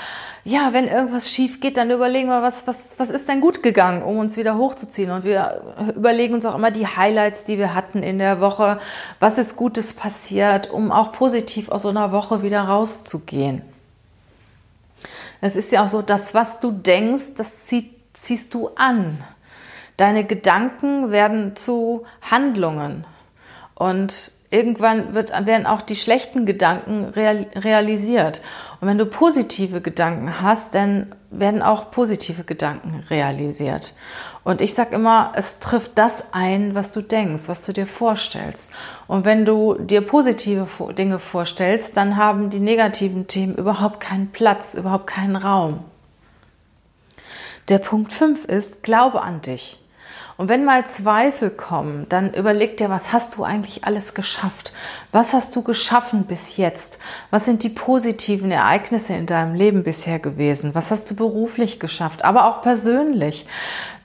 ja, 0.43 0.74
wenn 0.74 0.88
irgendwas 0.88 1.29
schief 1.29 1.62
geht, 1.62 1.77
dann 1.77 1.91
überlegen 1.91 2.29
wir, 2.29 2.41
was, 2.41 2.65
was, 2.65 2.98
was 2.98 3.10
ist 3.10 3.29
denn 3.29 3.39
gut 3.39 3.62
gegangen, 3.62 4.01
um 4.01 4.17
uns 4.17 4.38
wieder 4.38 4.58
hochzuziehen. 4.58 5.12
Und 5.12 5.24
wir 5.24 5.62
überlegen 5.96 6.34
uns 6.34 6.46
auch 6.46 6.55
immer 6.55 6.72
die 6.72 6.88
Highlights, 6.88 7.43
die 7.43 7.60
wir 7.60 7.75
hatten 7.75 8.01
in 8.01 8.17
der 8.17 8.41
Woche. 8.41 8.79
Was 9.20 9.38
ist 9.38 9.55
Gutes 9.55 9.93
passiert, 9.93 10.72
um 10.72 10.91
auch 10.91 11.12
positiv 11.12 11.70
aus 11.70 11.84
so 11.84 11.89
einer 11.89 12.12
Woche 12.12 12.41
wieder 12.41 12.62
rauszugehen. 12.62 13.62
Es 15.41 15.55
ist 15.55 15.72
ja 15.72 15.84
auch 15.84 15.89
so, 15.89 16.01
das, 16.01 16.34
was 16.34 16.60
du 16.60 16.72
denkst, 16.72 17.36
das 17.36 17.65
zieh, 17.65 17.91
ziehst 18.13 18.53
du 18.53 18.70
an. 18.75 19.24
Deine 19.98 20.24
Gedanken 20.24 21.12
werden 21.12 21.55
zu 21.55 22.05
Handlungen. 22.22 23.05
Und 23.75 24.32
irgendwann 24.53 25.13
wird, 25.15 25.31
werden 25.45 25.65
auch 25.65 25.81
die 25.81 25.95
schlechten 25.95 26.45
Gedanken 26.45 27.05
real, 27.05 27.48
realisiert. 27.55 28.41
Und 28.79 28.88
wenn 28.88 28.98
du 28.98 29.05
positive 29.05 29.81
Gedanken 29.81 30.41
hast, 30.41 30.75
dann 30.75 31.13
werden 31.31 31.62
auch 31.62 31.89
positive 31.89 32.43
Gedanken 32.43 33.03
realisiert. 33.10 33.95
Und 34.43 34.62
ich 34.62 34.75
sage 34.75 34.95
immer, 34.95 35.31
es 35.36 35.60
trifft 35.60 35.93
das 35.95 36.25
ein, 36.31 36.75
was 36.75 36.91
du 36.91 37.01
denkst, 37.01 37.43
was 37.48 37.65
du 37.65 37.74
dir 37.74 37.88
vorstellst. 37.88 38.72
Und 39.07 39.25
wenn 39.25 39.43
du 39.43 39.74
dir 39.75 40.01
positive 40.01 40.67
Dinge 40.93 41.17
vorstellst, 41.17 41.98
dann 41.98 42.17
haben 42.17 42.50
die 42.50 42.60
negativen 42.60 43.27
Themen 43.27 43.55
überhaupt 43.55 44.00
keinen 44.00 44.31
Platz, 44.31 44.75
überhaupt 44.75 45.07
keinen 45.07 45.36
Raum. 45.36 45.83
Der 47.69 47.79
Punkt 47.79 48.13
5 48.13 48.45
ist, 48.45 48.83
glaube 48.83 49.22
an 49.22 49.41
dich. 49.41 49.82
Und 50.35 50.49
wenn 50.49 50.65
mal 50.65 50.85
Zweifel 50.85 51.51
kommen, 51.51 52.07
dann 52.09 52.33
überleg 52.33 52.77
dir, 52.77 52.89
was 52.89 53.13
hast 53.13 53.37
du 53.37 53.43
eigentlich 53.43 53.85
alles 53.85 54.15
geschafft? 54.15 54.73
Was 55.11 55.33
hast 55.33 55.55
du 55.55 55.61
geschaffen 55.61 56.25
bis 56.25 56.57
jetzt? 56.57 56.99
Was 57.29 57.45
sind 57.45 57.63
die 57.63 57.69
positiven 57.69 58.49
Ereignisse 58.49 59.13
in 59.13 59.27
deinem 59.27 59.53
Leben 59.53 59.83
bisher 59.83 60.17
gewesen? 60.17 60.73
Was 60.73 60.89
hast 60.89 61.09
du 61.11 61.15
beruflich 61.15 61.79
geschafft, 61.79 62.25
aber 62.25 62.45
auch 62.45 62.63
persönlich? 62.63 63.45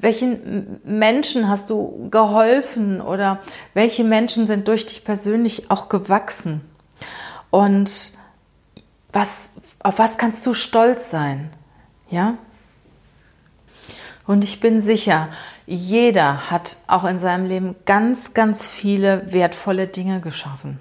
Welchen 0.00 0.80
Menschen 0.84 1.48
hast 1.48 1.70
du 1.70 2.08
geholfen 2.10 3.00
oder 3.00 3.40
welche 3.72 4.04
Menschen 4.04 4.46
sind 4.46 4.68
durch 4.68 4.84
dich 4.84 5.04
persönlich 5.04 5.70
auch 5.70 5.88
gewachsen? 5.88 6.60
Und 7.50 8.12
was, 9.12 9.52
auf 9.82 9.98
was 9.98 10.18
kannst 10.18 10.44
du 10.44 10.52
stolz 10.52 11.10
sein? 11.10 11.50
Ja? 12.10 12.34
Und 14.28 14.44
ich 14.44 14.60
bin 14.60 14.82
sicher, 14.82 15.30
jeder 15.64 16.50
hat 16.50 16.76
auch 16.86 17.04
in 17.04 17.18
seinem 17.18 17.46
Leben 17.46 17.76
ganz, 17.86 18.34
ganz 18.34 18.66
viele 18.66 19.32
wertvolle 19.32 19.86
Dinge 19.86 20.20
geschaffen. 20.20 20.78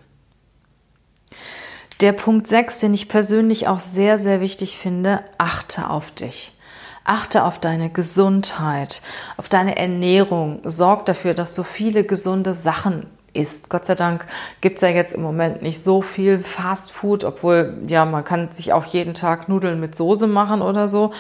Der 2.01 2.11
Punkt 2.11 2.49
6, 2.49 2.81
den 2.81 2.93
ich 2.93 3.07
persönlich 3.07 3.69
auch 3.69 3.79
sehr, 3.79 4.17
sehr 4.17 4.41
wichtig 4.41 4.77
finde, 4.77 5.23
achte 5.37 5.89
auf 5.89 6.11
dich. 6.11 6.57
Achte 7.05 7.45
auf 7.45 7.57
deine 7.57 7.89
Gesundheit, 7.89 9.01
auf 9.37 9.47
deine 9.47 9.77
Ernährung. 9.77 10.59
Sorg 10.65 11.05
dafür, 11.05 11.33
dass 11.33 11.55
du 11.55 11.63
viele 11.63 12.03
gesunde 12.03 12.53
Sachen 12.53 13.05
isst. 13.37 13.69
Gott 13.69 13.85
sei 13.85 13.95
Dank 13.95 14.25
gibt 14.61 14.77
es 14.77 14.81
ja 14.81 14.89
jetzt 14.89 15.13
im 15.13 15.21
Moment 15.21 15.61
nicht 15.61 15.83
so 15.83 16.01
viel 16.01 16.39
Fast 16.39 16.91
Food, 16.91 17.23
obwohl 17.23 17.77
ja, 17.87 18.05
man 18.05 18.23
kann 18.23 18.51
sich 18.51 18.73
auch 18.73 18.85
jeden 18.85 19.13
Tag 19.13 19.49
Nudeln 19.49 19.79
mit 19.79 19.95
Soße 19.95 20.27
machen 20.27 20.61
oder 20.61 20.87
so. 20.87 21.11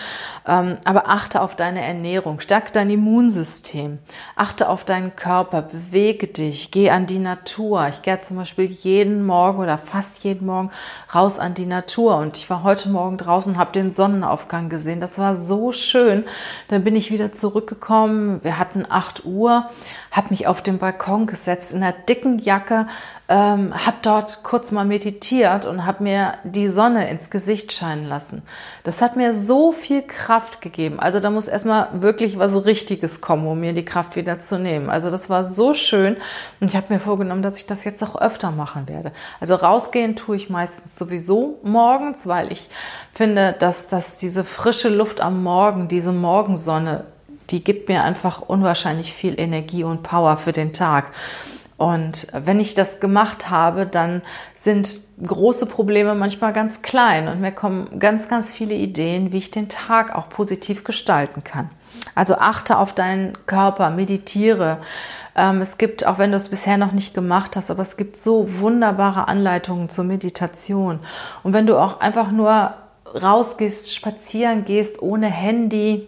Ähm, 0.47 0.77
aber 0.83 1.09
achte 1.09 1.41
auf 1.41 1.55
deine 1.55 1.83
Ernährung, 1.83 2.39
stärke 2.39 2.71
dein 2.71 2.89
Immunsystem, 2.89 3.99
achte 4.35 4.69
auf 4.69 4.83
deinen 4.83 5.15
Körper, 5.15 5.61
bewege 5.61 6.27
dich, 6.27 6.71
geh 6.71 6.89
an 6.89 7.05
die 7.05 7.19
Natur. 7.19 7.87
Ich 7.89 8.01
gehe 8.01 8.19
zum 8.19 8.37
Beispiel 8.37 8.65
jeden 8.65 9.25
Morgen 9.25 9.59
oder 9.59 9.77
fast 9.77 10.23
jeden 10.23 10.47
Morgen 10.47 10.71
raus 11.13 11.37
an 11.37 11.53
die 11.53 11.65
Natur 11.65 12.17
und 12.17 12.37
ich 12.37 12.49
war 12.49 12.63
heute 12.63 12.89
Morgen 12.89 13.17
draußen 13.17 13.57
habe 13.57 13.71
den 13.71 13.91
Sonnenaufgang 13.91 14.69
gesehen. 14.69 14.99
Das 14.99 15.19
war 15.19 15.35
so 15.35 15.71
schön. 15.71 16.23
Dann 16.69 16.83
bin 16.83 16.95
ich 16.95 17.11
wieder 17.11 17.31
zurückgekommen. 17.31 18.43
Wir 18.43 18.57
hatten 18.57 18.85
8 18.87 19.25
Uhr, 19.25 19.69
habe 20.11 20.27
mich 20.29 20.47
auf 20.47 20.61
den 20.61 20.77
Balkon 20.77 21.27
gesetzt 21.27 21.73
in 21.73 21.83
einer 21.83 21.93
dicken 22.07 22.39
Jacke, 22.39 22.87
ähm, 23.29 23.73
habe 23.73 23.97
dort 24.01 24.43
kurz 24.43 24.71
mal 24.71 24.85
meditiert 24.85 25.65
und 25.65 25.85
habe 25.85 26.03
mir 26.03 26.33
die 26.43 26.69
Sonne 26.69 27.09
ins 27.09 27.29
Gesicht 27.29 27.73
scheinen 27.73 28.05
lassen. 28.05 28.41
Das 28.83 29.01
hat 29.01 29.17
mir 29.17 29.35
so 29.35 29.73
viel 29.73 30.01
Kraft 30.01 30.61
gegeben. 30.61 30.99
Also 30.99 31.19
da 31.19 31.29
muss 31.29 31.47
erstmal 31.47 31.89
wirklich 32.01 32.39
was 32.39 32.65
Richtiges 32.65 33.19
kommen, 33.19 33.45
um 33.45 33.59
mir 33.59 33.73
die 33.73 33.83
Kraft 33.83 34.15
wieder 34.15 34.39
zu 34.39 34.57
nehmen. 34.57 34.89
Also 34.89 35.11
das 35.11 35.29
war 35.29 35.43
so 35.43 35.73
schön 35.73 36.15
und 36.61 36.69
ich 36.69 36.75
habe 36.75 36.93
mir 36.93 36.99
vorgenommen, 36.99 37.41
dass 37.41 37.57
ich 37.57 37.65
das 37.65 37.83
jetzt 37.83 38.01
auch 38.01 38.19
öfter 38.19 38.51
machen 38.51 38.87
werde. 38.87 39.11
Also 39.41 39.55
rausgehen 39.55 40.15
tue 40.15 40.37
ich 40.37 40.49
meistens 40.49 40.95
sowieso 40.95 41.59
morgens, 41.63 42.27
weil 42.27 42.51
ich 42.51 42.69
finde, 43.13 43.55
dass, 43.59 43.87
dass 43.87 44.17
diese 44.17 44.45
frische 44.45 44.89
Luft 44.89 45.19
am 45.19 45.43
Morgen, 45.43 45.89
diese 45.89 46.13
Morgensonne, 46.13 47.03
die 47.49 47.63
gibt 47.63 47.89
mir 47.89 48.03
einfach 48.03 48.41
unwahrscheinlich 48.41 49.13
viel 49.13 49.39
Energie 49.39 49.83
und 49.83 50.03
Power 50.03 50.37
für 50.37 50.51
den 50.51 50.73
Tag. 50.73 51.11
Und 51.77 52.27
wenn 52.33 52.59
ich 52.59 52.73
das 52.73 52.99
gemacht 52.99 53.51
habe, 53.51 53.85
dann 53.85 54.23
sind 54.55 54.99
große 55.23 55.67
Probleme 55.67 56.15
manchmal 56.15 56.51
ganz 56.51 56.81
klein 56.81 57.27
und 57.27 57.39
mir 57.39 57.51
kommen 57.51 57.99
ganz, 57.99 58.27
ganz 58.27 58.51
viele 58.51 58.73
Ideen, 58.73 59.31
wie 59.31 59.37
ich 59.37 59.51
den 59.51 59.69
Tag 59.69 60.15
auch 60.15 60.29
positiv 60.29 60.83
gestalten 60.83 61.43
kann. 61.43 61.69
Also 62.15 62.35
achte 62.35 62.77
auf 62.79 62.93
deinen 62.93 63.33
Körper, 63.45 63.91
meditiere. 63.91 64.79
Ähm, 65.35 65.61
es 65.61 65.77
gibt, 65.77 66.05
auch 66.05 66.17
wenn 66.17 66.31
du 66.31 66.37
es 66.37 66.49
bisher 66.49 66.77
noch 66.77 66.91
nicht 66.91 67.13
gemacht 67.13 67.55
hast, 67.55 67.69
aber 67.69 67.83
es 67.83 67.95
gibt 67.95 68.17
so 68.17 68.59
wunderbare 68.59 69.27
Anleitungen 69.27 69.89
zur 69.89 70.03
Meditation. 70.03 70.99
Und 71.43 71.53
wenn 71.53 71.67
du 71.67 71.77
auch 71.77 71.99
einfach 71.99 72.31
nur 72.31 72.73
rausgehst, 73.21 73.93
spazieren 73.93 74.65
gehst, 74.65 75.01
ohne 75.01 75.27
Handy, 75.27 76.07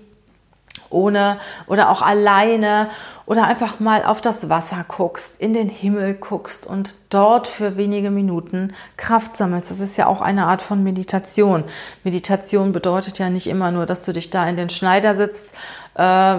ohne 0.90 1.38
oder 1.68 1.90
auch 1.90 2.02
alleine 2.02 2.90
oder 3.26 3.46
einfach 3.46 3.80
mal 3.80 4.04
auf 4.04 4.22
das 4.22 4.50
Wasser 4.50 4.84
guckst, 4.88 5.40
in 5.40 5.54
den 5.54 5.70
Himmel 5.70 6.16
guckst 6.16 6.66
und 6.66 6.96
dort 7.10 7.48
für 7.48 7.78
wenige 7.78 8.10
Minuten 8.10 8.74
Kraft 8.98 9.38
sammelst. 9.38 9.70
Das 9.70 9.80
ist 9.80 9.98
ja 9.98 10.08
auch 10.08 10.22
eine 10.22 10.46
Art 10.46 10.62
von 10.62 10.84
Meditation. 10.84 11.64
Meditation 12.04 12.72
bedeutet 12.72 13.20
ja 13.20 13.30
nicht 13.30 13.48
immer 13.48 13.72
nur, 13.72 13.86
dass 13.86 14.06
du 14.06 14.14
dich 14.14 14.30
da 14.30 14.48
in 14.48 14.58
den 14.58 14.70
Schneidersitz 14.70 15.54
äh, 15.96 16.38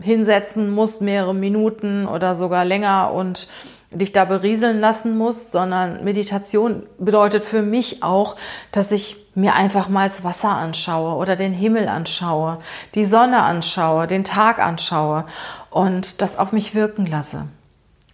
hinsetzen 0.00 0.70
musst, 0.70 1.00
mehrere 1.00 1.34
Minuten 1.34 2.06
oder 2.06 2.34
sogar 2.34 2.64
länger 2.64 3.12
und 3.12 3.48
dich 3.90 4.12
da 4.12 4.24
berieseln 4.26 4.80
lassen 4.80 5.16
musst, 5.16 5.52
sondern 5.52 6.04
Meditation 6.04 6.82
bedeutet 6.98 7.44
für 7.44 7.62
mich 7.62 8.02
auch, 8.02 8.36
dass 8.70 8.92
ich 8.92 9.27
mir 9.38 9.54
einfach 9.54 9.88
mal 9.88 10.08
das 10.08 10.24
Wasser 10.24 10.50
anschaue 10.50 11.14
oder 11.14 11.36
den 11.36 11.52
Himmel 11.52 11.88
anschaue, 11.88 12.58
die 12.94 13.04
Sonne 13.04 13.42
anschaue, 13.42 14.06
den 14.06 14.24
Tag 14.24 14.58
anschaue 14.58 15.24
und 15.70 16.20
das 16.20 16.38
auf 16.38 16.52
mich 16.52 16.74
wirken 16.74 17.06
lasse. 17.06 17.44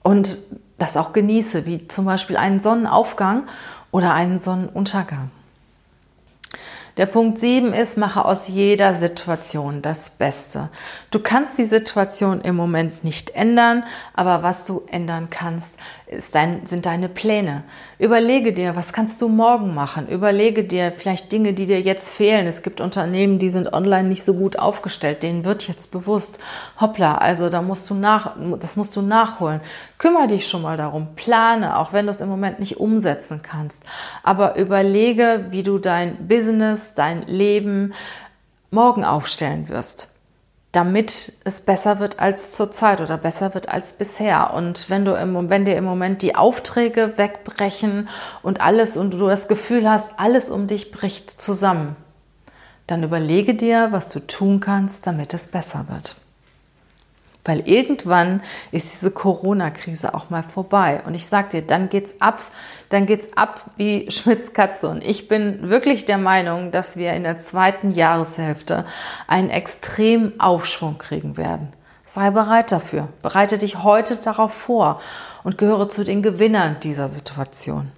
Und 0.02 0.38
das 0.78 0.96
auch 0.96 1.12
genieße, 1.12 1.64
wie 1.66 1.88
zum 1.88 2.04
Beispiel 2.04 2.36
einen 2.36 2.60
Sonnenaufgang 2.60 3.44
oder 3.90 4.12
einen 4.12 4.38
Sonnenuntergang. 4.38 5.30
Der 6.96 7.06
Punkt 7.06 7.40
7 7.40 7.72
ist, 7.72 7.96
mache 7.96 8.24
aus 8.24 8.46
jeder 8.46 8.94
Situation 8.94 9.82
das 9.82 10.10
Beste. 10.10 10.68
Du 11.10 11.18
kannst 11.18 11.58
die 11.58 11.64
Situation 11.64 12.40
im 12.40 12.54
Moment 12.54 13.02
nicht 13.02 13.30
ändern, 13.30 13.84
aber 14.12 14.44
was 14.44 14.64
du 14.66 14.82
ändern 14.88 15.28
kannst, 15.28 15.76
dein, 16.32 16.66
sind 16.66 16.86
deine 16.86 17.08
Pläne. 17.08 17.64
Überlege 18.04 18.52
dir, 18.52 18.76
was 18.76 18.92
kannst 18.92 19.22
du 19.22 19.30
morgen 19.30 19.72
machen? 19.72 20.08
Überlege 20.08 20.62
dir 20.62 20.92
vielleicht 20.92 21.32
Dinge, 21.32 21.54
die 21.54 21.64
dir 21.64 21.80
jetzt 21.80 22.10
fehlen. 22.10 22.46
Es 22.46 22.62
gibt 22.62 22.82
Unternehmen, 22.82 23.38
die 23.38 23.48
sind 23.48 23.72
online 23.72 24.10
nicht 24.10 24.24
so 24.24 24.34
gut 24.34 24.58
aufgestellt. 24.58 25.22
Denen 25.22 25.46
wird 25.46 25.66
jetzt 25.68 25.90
bewusst, 25.90 26.38
hoppla, 26.78 27.14
also 27.14 27.48
da 27.48 27.62
musst 27.62 27.88
du 27.88 27.94
nach, 27.94 28.36
das 28.60 28.76
musst 28.76 28.94
du 28.96 29.00
nachholen. 29.00 29.62
Kümmere 29.96 30.28
dich 30.28 30.46
schon 30.46 30.60
mal 30.60 30.76
darum. 30.76 31.14
Plane, 31.16 31.78
auch 31.78 31.94
wenn 31.94 32.04
du 32.04 32.10
es 32.10 32.20
im 32.20 32.28
Moment 32.28 32.60
nicht 32.60 32.76
umsetzen 32.76 33.40
kannst. 33.42 33.84
Aber 34.22 34.56
überlege, 34.56 35.46
wie 35.48 35.62
du 35.62 35.78
dein 35.78 36.28
Business 36.28 36.92
dein 36.92 37.22
Leben 37.22 37.94
morgen 38.70 39.02
aufstellen 39.06 39.70
wirst, 39.70 40.13
damit 40.74 41.32
es 41.44 41.60
besser 41.60 42.00
wird 42.00 42.18
als 42.18 42.52
zurzeit 42.52 43.00
oder 43.00 43.16
besser 43.16 43.54
wird 43.54 43.68
als 43.68 43.92
bisher. 43.92 44.52
Und 44.54 44.90
wenn 44.90 45.04
du 45.04 45.14
im, 45.14 45.48
wenn 45.48 45.64
dir 45.64 45.76
im 45.76 45.84
Moment 45.84 46.20
die 46.20 46.34
Aufträge 46.34 47.16
wegbrechen 47.16 48.08
und 48.42 48.60
alles 48.60 48.96
und 48.96 49.12
du 49.12 49.28
das 49.28 49.46
Gefühl 49.46 49.88
hast, 49.88 50.18
alles 50.18 50.50
um 50.50 50.66
dich 50.66 50.90
bricht 50.90 51.30
zusammen, 51.30 51.94
dann 52.88 53.04
überlege 53.04 53.54
dir, 53.54 53.88
was 53.92 54.08
du 54.08 54.18
tun 54.20 54.60
kannst, 54.60 55.06
damit 55.06 55.32
es 55.32 55.46
besser 55.46 55.86
wird. 55.88 56.16
Weil 57.44 57.68
irgendwann 57.68 58.42
ist 58.72 58.92
diese 58.92 59.10
Corona-Krise 59.10 60.14
auch 60.14 60.30
mal 60.30 60.42
vorbei. 60.42 61.02
Und 61.04 61.14
ich 61.14 61.26
sag 61.26 61.50
dir, 61.50 61.60
dann 61.60 61.90
geht's 61.90 62.20
ab, 62.20 62.40
dann 62.88 63.04
geht's 63.04 63.36
ab 63.36 63.64
wie 63.76 64.10
Schmitz 64.10 64.54
Katze. 64.54 64.88
Und 64.88 65.04
ich 65.04 65.28
bin 65.28 65.68
wirklich 65.68 66.06
der 66.06 66.18
Meinung, 66.18 66.70
dass 66.70 66.96
wir 66.96 67.12
in 67.12 67.22
der 67.22 67.38
zweiten 67.38 67.90
Jahreshälfte 67.90 68.86
einen 69.26 69.50
extremen 69.50 70.40
Aufschwung 70.40 70.96
kriegen 70.96 71.36
werden. 71.36 71.68
Sei 72.06 72.30
bereit 72.30 72.72
dafür. 72.72 73.08
Bereite 73.22 73.58
dich 73.58 73.82
heute 73.82 74.16
darauf 74.16 74.52
vor 74.52 75.00
und 75.42 75.58
gehöre 75.58 75.88
zu 75.88 76.04
den 76.04 76.22
Gewinnern 76.22 76.76
dieser 76.80 77.08
Situation. 77.08 77.90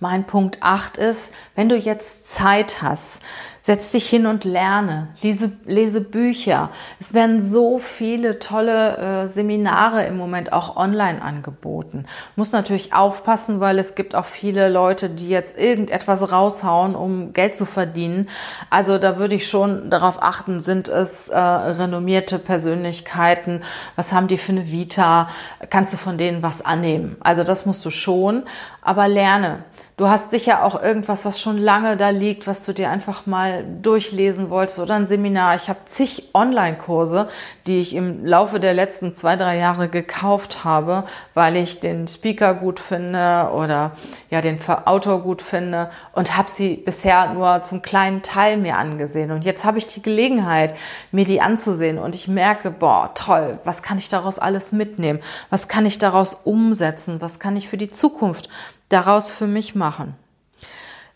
Mein 0.00 0.24
Punkt 0.24 0.58
8 0.60 0.96
ist, 0.96 1.32
wenn 1.54 1.68
du 1.68 1.76
jetzt 1.76 2.28
Zeit 2.28 2.82
hast, 2.82 3.20
setz 3.66 3.92
dich 3.92 4.06
hin 4.10 4.26
und 4.26 4.44
lerne, 4.44 5.08
lese, 5.22 5.50
lese 5.64 6.02
Bücher. 6.02 6.68
Es 7.00 7.14
werden 7.14 7.48
so 7.48 7.78
viele 7.78 8.38
tolle 8.38 8.98
äh, 8.98 9.26
Seminare 9.26 10.04
im 10.04 10.18
Moment 10.18 10.52
auch 10.52 10.76
online 10.76 11.22
angeboten. 11.22 12.04
Muss 12.36 12.52
natürlich 12.52 12.92
aufpassen, 12.92 13.60
weil 13.60 13.78
es 13.78 13.94
gibt 13.94 14.14
auch 14.14 14.26
viele 14.26 14.68
Leute, 14.68 15.08
die 15.08 15.30
jetzt 15.30 15.58
irgendetwas 15.58 16.30
raushauen, 16.30 16.94
um 16.94 17.32
Geld 17.32 17.56
zu 17.56 17.64
verdienen. 17.64 18.28
Also 18.68 18.98
da 18.98 19.16
würde 19.16 19.36
ich 19.36 19.48
schon 19.48 19.88
darauf 19.88 20.22
achten, 20.22 20.60
sind 20.60 20.88
es 20.88 21.30
äh, 21.30 21.38
renommierte 21.38 22.38
Persönlichkeiten? 22.38 23.62
Was 23.96 24.12
haben 24.12 24.28
die 24.28 24.36
für 24.36 24.52
eine 24.52 24.70
Vita? 24.70 25.30
Kannst 25.70 25.94
du 25.94 25.96
von 25.96 26.18
denen 26.18 26.42
was 26.42 26.62
annehmen? 26.62 27.16
Also 27.20 27.44
das 27.44 27.64
musst 27.64 27.82
du 27.86 27.88
schon, 27.88 28.42
aber 28.82 29.08
lerne. 29.08 29.64
Du 29.96 30.08
hast 30.08 30.32
sicher 30.32 30.64
auch 30.64 30.82
irgendwas, 30.82 31.24
was 31.24 31.40
schon 31.40 31.56
lange 31.56 31.96
da 31.96 32.10
liegt, 32.10 32.48
was 32.48 32.64
du 32.64 32.72
dir 32.72 32.90
einfach 32.90 33.26
durchlesen 33.62 34.50
wolltest 34.50 34.78
oder 34.78 34.94
ein 34.94 35.06
Seminar. 35.06 35.56
Ich 35.56 35.68
habe 35.68 35.80
zig 35.84 36.30
Online-Kurse, 36.34 37.28
die 37.66 37.78
ich 37.78 37.94
im 37.94 38.24
Laufe 38.24 38.60
der 38.60 38.74
letzten 38.74 39.14
zwei, 39.14 39.36
drei 39.36 39.58
Jahre 39.58 39.88
gekauft 39.88 40.64
habe, 40.64 41.04
weil 41.34 41.56
ich 41.56 41.80
den 41.80 42.08
Speaker 42.08 42.54
gut 42.54 42.80
finde 42.80 43.50
oder 43.54 43.92
ja 44.30 44.40
den 44.40 44.58
Autor 44.84 45.22
gut 45.22 45.42
finde 45.42 45.90
und 46.12 46.36
habe 46.36 46.50
sie 46.50 46.76
bisher 46.76 47.32
nur 47.32 47.62
zum 47.62 47.82
kleinen 47.82 48.22
Teil 48.22 48.56
mir 48.56 48.76
angesehen. 48.76 49.30
Und 49.30 49.44
jetzt 49.44 49.64
habe 49.64 49.78
ich 49.78 49.86
die 49.86 50.02
Gelegenheit, 50.02 50.74
mir 51.12 51.24
die 51.24 51.40
anzusehen 51.40 51.98
und 51.98 52.14
ich 52.14 52.28
merke, 52.28 52.70
boah, 52.70 53.12
toll, 53.14 53.58
was 53.64 53.82
kann 53.82 53.98
ich 53.98 54.08
daraus 54.08 54.38
alles 54.38 54.72
mitnehmen? 54.72 55.20
Was 55.50 55.68
kann 55.68 55.86
ich 55.86 55.98
daraus 55.98 56.34
umsetzen? 56.34 57.20
Was 57.20 57.38
kann 57.38 57.56
ich 57.56 57.68
für 57.68 57.78
die 57.78 57.90
Zukunft 57.90 58.48
daraus 58.88 59.30
für 59.30 59.46
mich 59.46 59.74
machen. 59.74 60.14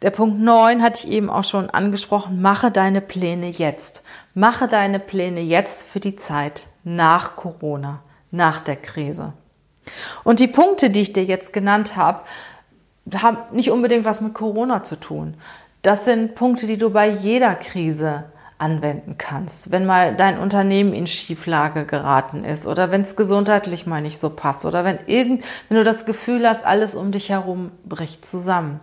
Der 0.00 0.10
Punkt 0.10 0.38
9 0.38 0.80
hatte 0.80 1.06
ich 1.06 1.12
eben 1.12 1.28
auch 1.28 1.42
schon 1.42 1.70
angesprochen. 1.70 2.40
Mache 2.40 2.70
deine 2.70 3.00
Pläne 3.00 3.48
jetzt. 3.48 4.04
Mache 4.32 4.68
deine 4.68 5.00
Pläne 5.00 5.40
jetzt 5.40 5.88
für 5.88 5.98
die 5.98 6.14
Zeit 6.14 6.68
nach 6.84 7.34
Corona, 7.34 8.00
nach 8.30 8.60
der 8.60 8.76
Krise. 8.76 9.32
Und 10.22 10.38
die 10.38 10.46
Punkte, 10.46 10.90
die 10.90 11.00
ich 11.00 11.12
dir 11.12 11.24
jetzt 11.24 11.52
genannt 11.52 11.96
habe, 11.96 12.20
haben 13.16 13.38
nicht 13.52 13.70
unbedingt 13.72 14.04
was 14.04 14.20
mit 14.20 14.34
Corona 14.34 14.84
zu 14.84 14.96
tun. 15.00 15.36
Das 15.82 16.04
sind 16.04 16.34
Punkte, 16.36 16.66
die 16.66 16.78
du 16.78 16.90
bei 16.90 17.08
jeder 17.08 17.54
Krise 17.56 18.24
anwenden 18.58 19.16
kannst. 19.18 19.70
Wenn 19.70 19.86
mal 19.86 20.16
dein 20.16 20.38
Unternehmen 20.38 20.92
in 20.92 21.06
Schieflage 21.06 21.84
geraten 21.84 22.44
ist 22.44 22.66
oder 22.66 22.90
wenn 22.90 23.02
es 23.02 23.14
gesundheitlich 23.14 23.86
mal 23.86 24.02
nicht 24.02 24.18
so 24.18 24.30
passt 24.30 24.66
oder 24.66 24.84
wenn 24.84 24.98
irgend, 25.06 25.44
wenn 25.68 25.78
du 25.78 25.84
das 25.84 26.06
Gefühl 26.06 26.46
hast, 26.46 26.66
alles 26.66 26.96
um 26.96 27.12
dich 27.12 27.30
herum 27.30 27.70
bricht 27.84 28.26
zusammen, 28.26 28.80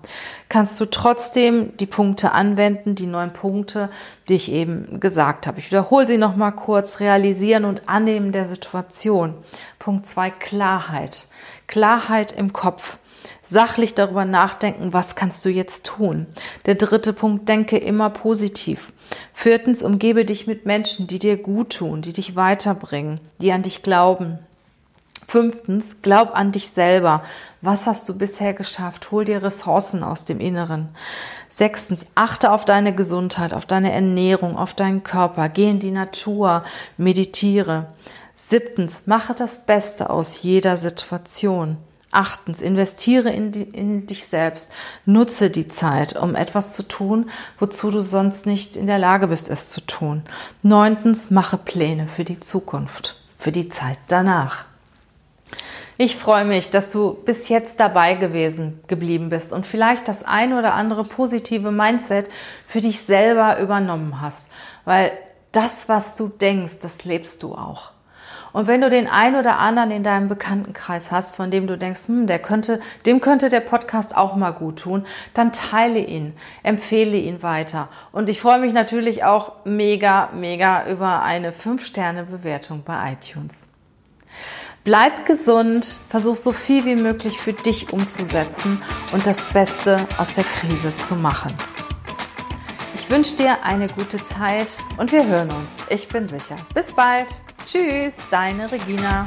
kannst 0.48 0.80
du 0.80 0.86
trotzdem 0.86 1.76
die 1.78 1.86
Punkte 1.86 2.32
anwenden, 2.32 2.96
die 2.96 3.06
neun 3.06 3.34
Punkte, 3.34 3.90
die 4.30 4.36
ich 4.36 4.50
eben 4.50 5.02
gesagt 5.02 5.46
habe. 5.46 5.60
Ich 5.60 5.72
wiederhole 5.72 6.08
sie 6.08 6.18
nochmal 6.18 6.54
kurz. 6.54 7.02
Realisieren 7.02 7.66
und 7.66 7.90
annehmen 7.90 8.32
der 8.32 8.46
Situation. 8.46 9.34
Punkt 9.78 10.06
zwei, 10.06 10.30
Klarheit. 10.30 11.28
Klarheit 11.68 12.32
im 12.32 12.54
Kopf 12.54 12.98
sachlich 13.42 13.94
darüber 13.94 14.26
nachdenken, 14.26 14.94
was 14.94 15.16
kannst 15.16 15.44
du 15.46 15.50
jetzt 15.50 15.86
tun. 15.86 16.28
Der 16.66 16.76
dritte 16.76 17.14
Punkt, 17.14 17.48
denke 17.50 17.78
immer 17.78 18.10
positiv. 18.10 18.92
Viertens, 19.34 19.84
umgebe 19.84 20.26
dich 20.26 20.48
mit 20.48 20.66
Menschen, 20.66 21.08
die 21.08 21.20
dir 21.20 21.38
gut 21.38 21.78
tun, 21.78 22.02
die 22.02 22.14
dich 22.14 22.36
weiterbringen, 22.36 23.20
die 23.40 23.52
an 23.52 23.62
dich 23.62 23.84
glauben. 23.84 24.40
Fünftens, 25.28 25.98
glaub 26.02 26.36
an 26.36 26.52
dich 26.52 26.70
selber. 26.70 27.24
Was 27.62 27.88
hast 27.88 28.08
du 28.08 28.18
bisher 28.18 28.54
geschafft? 28.54 29.12
Hol 29.12 29.26
dir 29.26 29.42
Ressourcen 29.42 30.04
aus 30.04 30.26
dem 30.26 30.40
Inneren. 30.40 30.90
Sechstens, 31.48 32.06
achte 32.16 32.52
auf 32.52 32.66
deine 32.66 32.94
Gesundheit, 32.94 33.54
auf 33.54 33.66
deine 33.66 33.92
Ernährung, 33.92 34.56
auf 34.56 34.74
deinen 34.74 35.04
Körper. 35.04 35.50
Geh 35.50 35.70
in 35.70 35.80
die 35.80 35.92
Natur, 35.92 36.64
meditiere. 36.98 37.88
Siebtens, 38.36 39.04
mache 39.08 39.34
das 39.34 39.66
Beste 39.66 40.10
aus 40.10 40.42
jeder 40.42 40.78
Situation. 40.78 41.78
Achtens, 42.16 42.62
investiere 42.62 43.30
in, 43.30 43.52
die, 43.52 43.64
in, 43.64 44.08
dich 44.08 44.26
selbst. 44.26 44.72
Nutze 45.06 45.50
die 45.50 45.68
Zeit, 45.68 46.16
um 46.16 46.36
etwas 46.36 46.74
zu 46.74 46.84
tun, 46.84 47.30
wozu 47.60 47.92
du 47.92 48.02
sonst 48.02 48.46
nicht 48.46 48.78
in 48.78 48.88
der 48.88 49.00
Lage 49.00 49.28
bist, 49.28 49.50
es 49.50 49.70
zu 49.70 49.82
tun. 49.82 50.24
Neuntens, 50.64 51.32
mache 51.32 51.58
Pläne 51.58 52.08
für 52.08 52.24
die 52.24 52.40
Zukunft, 52.40 53.18
für 53.38 53.52
die 53.52 53.70
Zeit 53.70 53.98
danach. 54.08 54.66
Ich 55.98 56.18
freue 56.18 56.44
mich, 56.44 56.70
dass 56.70 56.92
du 56.92 57.14
bis 57.14 57.48
jetzt 57.48 57.80
dabei 57.80 58.16
gewesen 58.16 58.82
geblieben 58.88 59.30
bist 59.30 59.54
und 59.54 59.66
vielleicht 59.66 60.10
das 60.10 60.24
ein 60.24 60.52
oder 60.52 60.74
andere 60.74 61.06
positive 61.06 61.72
Mindset 61.72 62.28
für 62.68 62.82
dich 62.82 63.02
selber 63.02 63.60
übernommen 63.60 64.20
hast, 64.20 64.50
weil 64.84 65.14
das, 65.54 65.88
was 65.88 66.16
du 66.16 66.28
denkst, 66.28 66.80
das 66.82 67.06
lebst 67.06 67.44
du 67.44 67.56
auch. 67.56 67.95
Und 68.56 68.68
wenn 68.68 68.80
du 68.80 68.90
den 68.90 69.08
einen 69.08 69.36
oder 69.36 69.60
anderen 69.60 69.92
in 69.92 70.02
deinem 70.02 70.30
Bekanntenkreis 70.30 71.12
hast, 71.12 71.36
von 71.36 71.52
dem 71.52 71.68
du 71.68 71.78
denkst, 71.78 72.08
hm, 72.08 72.26
der 72.26 72.40
könnte, 72.40 72.80
dem 73.06 73.20
könnte 73.20 73.50
der 73.50 73.60
Podcast 73.60 74.16
auch 74.16 74.38
mal 74.38 74.52
gut 74.52 74.80
tun, 74.80 75.06
dann 75.34 75.52
teile 75.52 76.00
ihn, 76.00 76.32
empfehle 76.64 77.18
ihn 77.18 77.44
weiter. 77.44 77.90
Und 78.14 78.30
ich 78.30 78.40
freue 78.40 78.60
mich 78.60 78.72
natürlich 78.72 79.26
auch 79.26 79.66
mega, 79.66 80.30
mega 80.34 80.88
über 80.90 81.22
eine 81.22 81.52
5-Sterne-Bewertung 81.52 82.84
bei 82.86 83.12
iTunes. 83.12 83.68
Bleib 84.86 85.26
gesund, 85.26 86.00
versuch 86.08 86.38
so 86.38 86.54
viel 86.54 86.86
wie 86.86 86.96
möglich 86.96 87.38
für 87.38 87.52
dich 87.52 87.92
umzusetzen 87.92 88.82
und 89.12 89.28
das 89.28 89.44
Beste 89.50 89.98
aus 90.18 90.32
der 90.32 90.46
Krise 90.46 90.96
zu 90.96 91.16
machen. 91.16 91.52
Ich 92.94 93.10
wünsche 93.10 93.36
dir 93.36 93.64
eine 93.66 93.88
gute 93.88 94.24
Zeit 94.24 94.82
und 94.96 95.12
wir 95.12 95.28
hören 95.28 95.52
uns. 95.52 95.74
Ich 95.90 96.08
bin 96.08 96.30
sicher. 96.30 96.56
Bis 96.74 96.94
bald. 96.94 97.28
Tschüss, 97.66 98.18
deine 98.30 98.72
Regina. 98.72 99.26